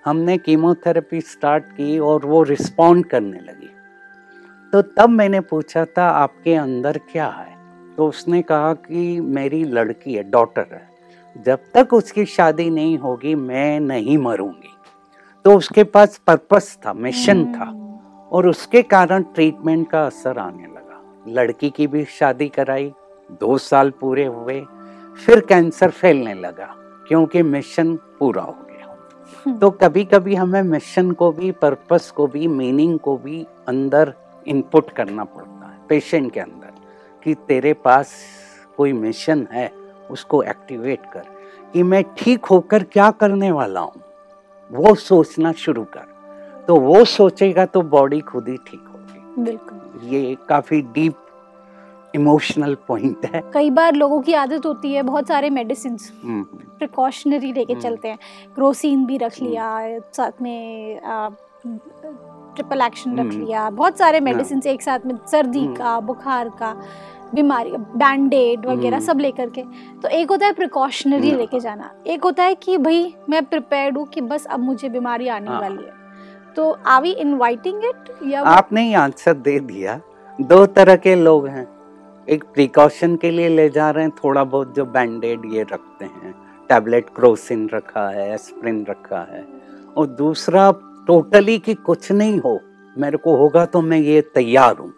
हमने 0.04 0.38
कीमोथेरेपी 0.38 1.20
स्टार्ट 1.20 1.64
की 1.64 1.98
और 1.98 2.26
वो 2.26 2.42
रिस्पॉन्ड 2.42 3.06
करने 3.06 3.40
लगी। 3.40 3.70
तो 4.72 4.82
तब 4.82 5.08
मैंने 5.10 5.40
पूछा 5.40 5.84
था 5.84 6.08
आपके 6.08 6.54
अंदर 6.54 7.00
क्या 7.12 7.28
है? 7.28 7.55
तो 7.96 8.06
उसने 8.08 8.42
कहा 8.42 8.72
कि 8.74 9.20
मेरी 9.20 9.64
लड़की 9.64 10.14
है 10.14 10.22
डॉटर 10.22 10.66
है। 10.72 10.88
जब 11.36 11.58
तक 11.74 11.94
उसकी 11.94 12.24
शादी 12.24 12.70
नहीं 12.70 12.98
होगी 12.98 13.34
मैं 13.34 13.80
नहीं 13.80 14.18
मरूँगी। 14.18 14.72
तो 15.44 15.56
उसके 15.56 15.84
पास 15.84 16.20
पर्पस 16.26 16.78
था 16.86 16.92
मिशन 16.92 17.44
था। 17.54 17.64
हम्म, 17.64 17.98
और 18.32 18.48
उसके 18.48 18.82
कारण 18.82 19.22
ट्रीटमेंट 19.22 19.90
का 19.90 20.06
असर 20.06 20.38
आने 20.38 20.66
लगा। 20.66 21.00
लड़की 21.28 21.70
की 21.70 21.86
भी 21.86 22.04
शादी 22.04 22.48
कराई 22.48 22.92
दो 23.32 23.58
साल 23.58 23.90
पूरे 23.90 24.24
हुए 24.26 24.60
फिर 25.26 25.40
कैंसर 25.40 25.90
फैलने 25.90 26.34
लगा 26.34 26.74
क्योंकि 27.08 27.42
मिशन 27.42 27.94
पूरा 27.96 28.42
हो 28.42 28.52
गया। 28.52 28.96
हम्म, 29.46 29.58
तो 29.58 29.70
कभी 29.70 30.04
कभी 30.04 30.34
हमें 30.34 30.62
मिशन 30.62 31.10
को 31.10 31.32
भी 31.32 31.50
पर्पस 31.52 32.10
को 32.10 32.26
भी 32.26 32.46
मीनिंग 32.46 32.98
को 32.98 33.16
भी 33.16 33.46
अंदर 33.68 34.14
इनपुट 34.46 34.90
करना 34.90 35.24
पड़ता 35.24 35.66
है 35.66 35.78
पेशेंट 35.88 36.32
के 36.32 36.40
अंदर। 36.40 36.72
कि 37.26 37.34
तेरे 37.48 37.72
पास 37.74 38.12
कोई 38.76 38.92
मिशन 38.92 39.46
है 39.52 39.70
उसको 40.10 40.42
एक्टिवेट 40.42 41.06
कर 41.12 41.24
कि 41.72 41.82
मैं 41.82 42.02
ठीक 42.18 42.44
होकर 42.44 42.82
क्या 42.82 43.10
करने 43.10 43.50
वाला 43.50 43.80
हूँ 43.80 44.02
वो 44.70 44.94
सोचना 44.94 45.52
शुरू 45.52 45.84
कर 45.96 46.64
तो 46.68 46.76
वो 46.76 47.04
सोचेगा 47.04 47.64
तो 47.66 47.82
बॉडी 47.88 48.20
खुद 48.20 48.48
ही 48.48 48.56
ठीक 48.66 48.84
होगी 48.88 49.42
बिल्कुल 49.42 50.08
ये 50.08 50.36
काफ़ी 50.48 50.80
डीप 50.94 52.14
इमोशनल 52.14 52.74
पॉइंट 52.88 53.26
है 53.34 53.42
कई 53.54 53.70
बार 53.70 53.94
लोगों 53.94 54.20
की 54.20 54.34
आदत 54.34 54.66
होती 54.66 54.92
है 54.92 55.02
बहुत 55.02 55.28
सारे 55.28 55.50
मेडिसिन 55.50 55.98
हम्म, 56.24 56.42
प्रिकॉशनरी 56.78 57.52
लेके 57.52 57.72
हम्म। 57.72 57.82
चलते 57.82 58.08
हैं 58.08 58.18
क्रोसिन 58.54 59.04
भी 59.06 59.16
रख 59.16 59.40
हम्म। 59.40 59.50
लिया 59.50 59.98
साथ 60.12 60.42
में 60.42 61.00
ट्रिपल 62.56 62.80
एक्शन 62.82 63.18
रख। 63.18 63.32
लिया 63.34 63.68
बहुत 63.70 63.98
सारे 63.98 64.20
मेडिसिन 64.20 64.62
एक 64.66 64.82
साथ 64.82 65.06
में 65.06 65.14
सर्दी। 65.26 65.66
का 65.74 65.98
बुखार 66.00 66.48
का 66.48 66.74
बीमारी 67.34 67.70
बैंडेड 67.72 68.66
वगैरह 68.66 68.96
हम्म। 68.96 69.06
सब 69.06 69.20
लेकर 69.20 69.50
के 69.50 69.62
तो 70.02 70.08
एक 70.08 70.30
होता 70.30 70.46
है 70.46 70.52
प्रिकॉशनरी 70.52 71.28
हम्म। 71.28 71.38
लेके 71.38 71.60
जाना 71.60 71.90
एक 72.06 72.24
होता 72.24 72.42
है 72.42 72.54
कि 72.54 72.78
भाई 72.78 73.14
मैं 73.30 73.44
प्रिपेयर्ड 73.44 73.96
हूँ 73.98 74.06
कि 74.06 74.20
बस 74.22 74.46
अब 74.46 74.60
मुझे 74.60 74.88
बीमारी 74.88 75.28
आने 75.28 75.48
हाँ। 75.48 75.60
वाली 75.60 75.84
है 75.84 75.94
तो 76.56 76.70
आर 76.86 77.02
वी 77.02 77.10
इनवाइटिंग 77.10 77.84
इट 77.84 78.12
या 78.26 78.42
आपने 78.42 78.82
ही 78.82 78.94
आंसर 78.94 79.34
दे 79.38 79.58
दिया 79.62 80.00
दो 80.40 80.64
तरह 80.66 80.96
के 80.96 81.14
लोग 81.14 81.46
हैं 81.46 81.66
एक 82.28 82.44
प्रिकॉशन 82.44 83.16
के 83.16 83.30
लिए 83.30 83.48
ले 83.48 83.68
जा 83.68 83.90
रहे 83.90 84.04
हैं 84.04 84.12
थोड़ा 84.24 84.44
बहुत 84.44 84.74
जो 84.74 84.84
बैंडेड 84.84 85.42
ये 85.54 85.62
रखते 85.62 86.04
हैं 86.04 86.34
टैबलेट 86.68 87.08
क्रोसिन 87.08 87.68
रखा 87.68 88.08
है 88.08 88.32
एस्प्रिन 88.34 88.84
रखा 88.90 89.20
है 89.32 89.44
और 89.96 90.06
दूसरा 90.06 90.70
टोटली 91.06 91.58
कि 91.58 91.74
कुछ 91.74 92.10
नहीं 92.12 92.38
हो 92.38 92.60
मेरे 92.96 93.18
को 93.18 93.36
होगा 93.36 93.64
तो 93.66 93.80
मैं 93.80 93.98
ये 93.98 94.20
तैयार 94.34 94.76
हूँ। 94.78 94.92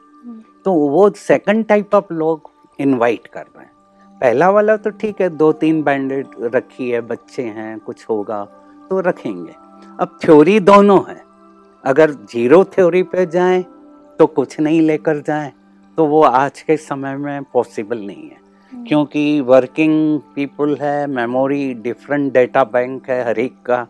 तो 0.68 0.72
वो 0.72 1.09
सेकंड 1.11 1.64
टाइप 1.66 1.94
ऑफ़ 1.94 2.12
लोग 2.12 2.50
इनवाइट 2.78 3.26
कर 3.26 3.40
रहे 3.40 3.64
हैं। 3.64 4.18
पहला 4.20 4.48
वाला 4.50 4.76
तो 4.76 4.90
ठीक 4.90 5.20
है 5.20 5.28
दो 5.28 5.50
तीन 5.52 5.83
बैंडेड 5.83 6.26
रखी 6.54 6.90
है 6.90 7.00
बच्चे 7.00 7.42
हैं 7.42 7.78
कुछ 7.78 8.04
होगा 8.11 8.44
तो 8.90 9.00
रखेंगे। 9.00 9.54
अब 10.00 10.18
थ्योरी 10.24 10.59
दोनों 10.61 10.98
है। 11.09 11.22
अगर 11.85 12.11
ज़ीरो 12.11 12.62
थ्योरी 12.64 13.02
पे 13.02 13.26
जाएँ 13.26 13.64
तो 14.18 14.26
कुछ 14.26 14.59
नहीं 14.61 14.81
लेकर 14.81 15.18
जाएँ 15.18 15.52
तो 15.98 16.07
वो 16.07 16.22
आज 16.22 16.61
के 16.61 16.76
समय 16.76 17.16
में 17.16 17.42
पॉसिबल 17.44 17.98
नहीं 17.98 18.22
है। 18.22 18.37
हम्म। 18.72 18.85
क्योंकि 18.85 19.40
वर्किंग 19.40 20.20
पीपल 20.35 20.76
है 20.76 21.07
मेमोरी 21.07 21.74
डिफरेंट 21.74 22.33
डेटा 22.33 22.64
बैंक 22.64 23.11
है 23.11 23.24
हर 23.28 23.38
एक 23.38 23.62
का 23.66 23.87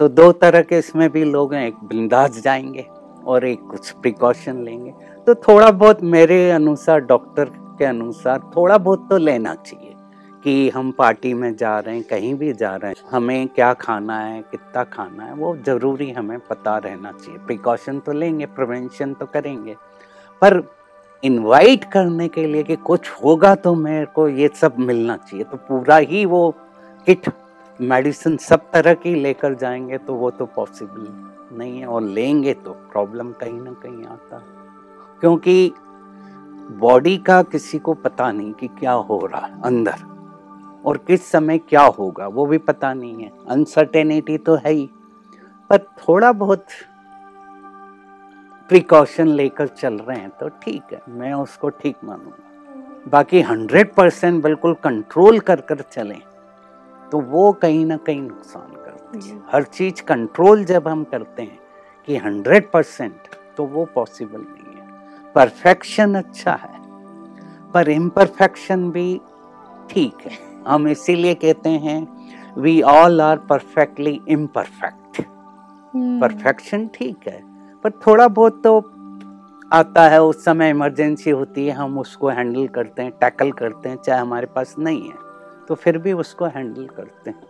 तो 0.00 0.08
दो 0.08 0.32
तरह 0.32 0.62
के 0.62 0.78
इसमें 0.78 1.08
भी 1.10 1.24
लोग 1.24 1.54
हैं 1.54 1.66
एक 1.66 1.84
बिंदास 1.84 2.40
जाएँगे 2.44 2.86
और 3.24 3.44
एक 3.44 3.60
कुछ 3.60 3.90
प्रिकॉशन 3.92 4.62
लेंगे। 4.64 5.10
तो 5.26 5.34
थोड़ा 5.34 5.70
बहुत 5.70 6.02
मेरे 6.02 6.50
अनुसार 6.50 7.00
डॉक्टर 7.00 7.44
के 7.78 7.84
अनुसार 7.84 8.38
थोड़ा 8.56 8.78
बहुत 8.78 9.06
तो 9.10 9.16
लेना 9.16 9.54
चाहिए 9.54 9.94
कि 10.44 10.70
हम 10.70 10.90
पार्टी 10.90 11.34
में 11.34 11.56
जा 11.56 11.78
रहे 11.78 11.94
हैं, 11.94 12.04
कहीं 12.04 12.34
भी 12.34 12.52
जा 12.52 12.76
रहे 12.76 12.90
हैं, 12.90 12.96
हमें 13.10 13.48
क्या 13.48 13.72
खाना 13.74 14.18
है, 14.20 14.40
कितना 14.42 14.84
खाना 14.84 15.24
है, 15.24 15.34
वो 15.34 15.56
ज़रूरी 15.56 16.10
हमें 16.10 16.38
पता 16.38 16.76
रहना 16.78 17.12
चाहिए। 17.12 17.38
प्रिकॉशन 17.38 17.98
तो 17.98 18.12
लेंगे 18.12 18.46
प्रिवेंशन 18.46 19.12
तो 19.14 19.26
करेंगे। 19.26 19.76
पर 20.42 20.62
इनवाइट 21.24 21.84
करने 21.84 22.28
के 22.28 22.46
लिए 22.46 22.62
कि 22.62 22.76
कुछ 22.76 23.10
होगा 23.10 23.54
तो 23.54 23.74
मेरे 23.74 24.06
को 24.06 24.28
ये 24.28 24.50
सब 24.54 24.78
मिलना 24.78 25.16
चाहिए। 25.16 25.44
तो 25.44 25.56
पूरा 25.56 25.96
ही 25.96 26.24
वो 26.24 26.54
किट 27.06 27.30
मेडिसिन 27.80 28.36
सब 28.36 28.70
तरह 28.72 28.94
की 28.94 29.14
लेकर 29.14 29.54
जाएँगे 29.54 29.98
तो 29.98 30.14
वो 30.14 30.30
तो 30.30 30.46
पॉसिबल 30.46 31.06
नहीं 31.58 31.78
है 31.80 31.86
और 31.86 32.02
लेंगे 32.02 32.54
तो 32.54 32.70
प्रॉब्लम 32.70 33.32
कहीं 33.32 33.60
ना 33.60 33.72
कहीं 33.72 34.04
आता। 34.04 34.36
है 34.36 34.61
क्योंकि 35.22 35.72
बॉडी 36.78 37.16
का 37.18 37.42
किसी 37.42 37.78
को 37.78 37.92
पता 37.94 38.30
नहीं 38.32 38.52
कि 38.52 38.68
क्या 38.68 38.92
हो 38.92 39.18
रहा 39.26 39.46
है 39.46 39.60
अंदर 39.62 40.04
और 40.84 40.96
किस 41.06 41.30
समय 41.30 41.58
क्या 41.58 41.82
होगा 41.98 42.26
वो 42.28 42.46
भी 42.46 42.58
पता 42.58 42.92
नहीं 42.94 43.22
है। 43.22 43.30
अनसर्टेनिटी 43.48 44.38
तो 44.38 44.54
है 44.54 44.72
ही। 44.72 44.88
पर 45.70 45.78
थोड़ा 45.78 46.32
बहुत 46.32 46.66
प्रिकॉशन 48.70 49.28
लेकर 49.28 49.66
चल 49.66 49.98
रहे 49.98 50.18
हैं 50.18 50.30
तो 50.30 50.48
ठीक 50.62 50.92
है 50.92 51.00
मैं 51.10 51.32
उसको 51.34 51.68
ठीक 51.68 51.96
मानूँगा। 52.04 53.10
बाकी 53.10 53.40
हंड्रेड 53.42 53.94
परसेंट 53.94 54.42
बिल्कुल 54.42 54.74
कंट्रोल 54.84 55.38
कर 55.40 55.60
कर 55.60 55.80
चलें 55.92 56.20
तो 57.12 57.20
वो 57.20 57.52
कहीं 57.52 57.84
ना 57.86 57.96
कहीं 57.96 58.22
नुकसान 58.22 58.74
करती 58.76 59.28
है 59.28 59.40
हर 59.52 59.62
चीज़ 59.70 60.02
कंट्रोल 60.02 60.64
जब 60.64 60.88
हम 60.88 61.04
करते 61.04 61.42
हैं 61.42 61.58
कि 62.08 62.16
हंड्रेड 62.16 62.70
परसेंट 62.70 63.36
तो 63.56 63.64
वो 63.64 63.84
पॉसिबल 63.94 64.40
नहीं। 64.40 64.61
परफेक्शन 65.34 66.14
अच्छा 66.14 66.52
है 66.54 66.80
पर 67.72 67.88
इम्परफेक्शन 67.90 68.90
भी 68.90 69.20
ठीक 69.90 70.26
है। 70.26 70.38
हम 70.66 70.88
इसीलिए 70.88 71.34
कहते 71.34 71.68
हैं 71.68 72.00
we 72.58 72.80
all 72.82 73.20
are 73.20 73.36
perfectly 73.50 74.20
imperfect. 74.28 75.22
Perfection 75.94 76.86
ठीक 76.94 77.28
है 77.28 77.40
पर 77.84 77.90
थोड़ा 78.06 78.28
बहुत 78.28 78.62
तो 78.64 78.78
आता 79.72 80.02
है 80.08 80.22
उस 80.22 80.44
समय 80.44 80.70
इमरजेंसी 80.70 81.30
होती 81.30 81.66
है 81.66 81.72
हम 81.72 81.98
उसको 81.98 82.28
हैंडल 82.28 82.66
करते 82.68 83.02
हैं 83.02 83.12
टैकल 83.20 83.52
करते 83.52 83.88
हैं 83.88 83.96
चाहे 83.96 84.20
हमारे 84.20 84.46
पास 84.46 84.74
नहीं 84.78 85.02
है 85.02 85.66
तो 85.68 85.74
फिर 85.74 85.98
भी 85.98 86.12
उसको 86.12 86.46
हैंडल 86.46 86.86
करते 86.86 87.30
हैं। 87.30 87.40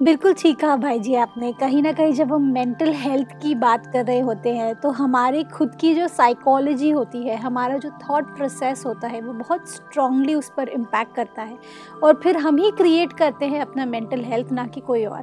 बिल्कुल 0.00 0.32
ठीक 0.32 0.58
कहा 0.58 0.76
भाई 0.76 0.98
जी 0.98 1.14
आपने। 1.14 1.52
कहीं 1.52 1.82
ना 1.82 1.92
कहीं 1.92 2.12
जब 2.12 2.32
हम 2.32 2.42
मेंटल 2.52 2.92
हेल्थ 2.96 3.32
की 3.42 3.54
बात 3.54 3.86
कर 3.86 4.04
रहे 4.04 4.20
होते 4.20 4.54
हैं 4.54 4.74
तो 4.74 4.90
हमारे 4.90 5.42
खुद 5.46 5.74
की 5.80 5.92
जो 5.94 6.06
साइकोलॉजी 6.08 6.90
होती 6.90 7.22
है 7.26 7.36
हमारा 7.36 7.76
जो 7.78 7.90
थॉट 8.00 8.34
प्रोसेस 8.36 8.84
होता 8.86 9.08
है 9.08 9.20
वो 9.20 9.32
बहुत 9.32 9.68
स्ट्रांगली 9.68 10.34
उस 10.34 10.50
पर 10.56 10.68
इम्पैक्ट 10.68 11.14
करता 11.16 11.42
है। 11.42 11.58
और 12.04 12.20
फिर 12.22 12.36
हम 12.36 12.58
ही 12.58 12.70
क्रिएट 12.70 13.12
करते 13.12 13.46
हैं 13.46 13.60
अपना 13.60 13.86
मेंटल 13.86 14.24
हेल्थ 14.24 14.52
ना 14.52 14.66
कि 14.66 14.80
कोई 14.80 15.04
और। 15.04 15.22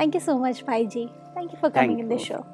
थैंक 0.00 0.14
यू 0.14 0.20
सो 0.20 0.38
मच 0.38 0.62
भाई 0.66 0.86
जी। 0.86 1.06
Thank 1.36 1.50
you 1.52 1.60
for 1.60 1.70
coming 1.72 2.00
in 2.00 2.08
the 2.08 2.18
show 2.18 2.44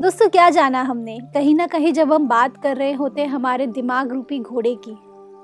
दोस्तों 0.00 0.28
क्या 0.28 0.48
जाना 0.50 0.82
हमने? 0.82 1.18
कहीं 1.34 1.54
ना 1.54 1.66
कहीं 1.66 1.92
जब 1.92 2.12
हम 2.12 2.28
बात 2.28 2.56
कर 2.56 2.76
रहे 2.76 2.92
होते 2.92 3.20
हैं 3.20 3.28
हमारे 3.28 3.66
दिमाग 3.68 4.12
रूपी 4.12 4.38
घोड़े 4.40 4.74
की 4.84 4.96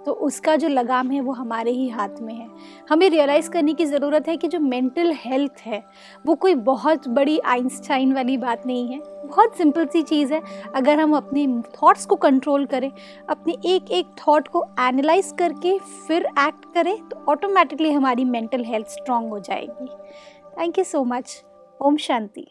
तो 0.06 0.12
उसका 0.12 0.56
जो 0.56 0.68
लगाम 0.68 1.10
है 1.10 1.20
वो 1.20 1.32
हमारे 1.32 1.70
ही 1.70 1.88
हाथ 1.88 2.20
में 2.20 2.34
है। 2.34 2.48
हमें 2.90 3.08
रियलाइज़ 3.10 3.50
करने 3.50 3.74
की 3.74 3.84
ज़रूरत 3.86 4.28
है 4.28 4.36
कि 4.36 4.48
जो 4.48 4.60
मेंटल 4.60 5.12
हेल्थ 5.16 5.60
है, 5.60 5.82
वो 6.26 6.34
कोई 6.34 6.54
बहुत 6.54 7.08
बड़ी 7.08 7.38
आइंस्टाइन 7.38 8.12
वाली 8.12 8.36
बात 8.36 8.66
नहीं 8.66 8.86
है। 8.88 9.00
बहुत 9.26 9.56
सिंपल 9.56 9.86
सी 9.86 10.02
चीज़ 10.02 10.34
है। 10.34 10.42
अगर 10.74 11.00
हम 11.00 11.16
अपने 11.16 11.46
थॉट्स 11.72 12.06
को 12.06 12.16
कंट्रोल 12.16 12.66
करें, 12.66 12.90
अपने 13.28 13.56
एक 13.66 13.90
एक 13.90 14.06
थॉट 14.18 14.48
को 14.48 14.64
एनालाइज 14.80 15.32
करके 15.38 15.78
फिर 15.78 16.26
एक्ट 16.26 16.72
करें 16.74 16.96
तो 17.08 17.24
ऑटोमेटिकली 17.28 17.92
हमारी 17.92 18.24
मेंटल 18.24 18.64
हेल्थ 18.64 18.86
स्ट्रांग 18.86 19.28
हो 19.30 19.38
जाएगी। 19.38 19.88
थैंक 20.60 20.78
यू 20.78 20.84
सो 20.84 21.04
मच 21.04 21.42
ओम 21.80 21.96
शांति। 21.96 22.46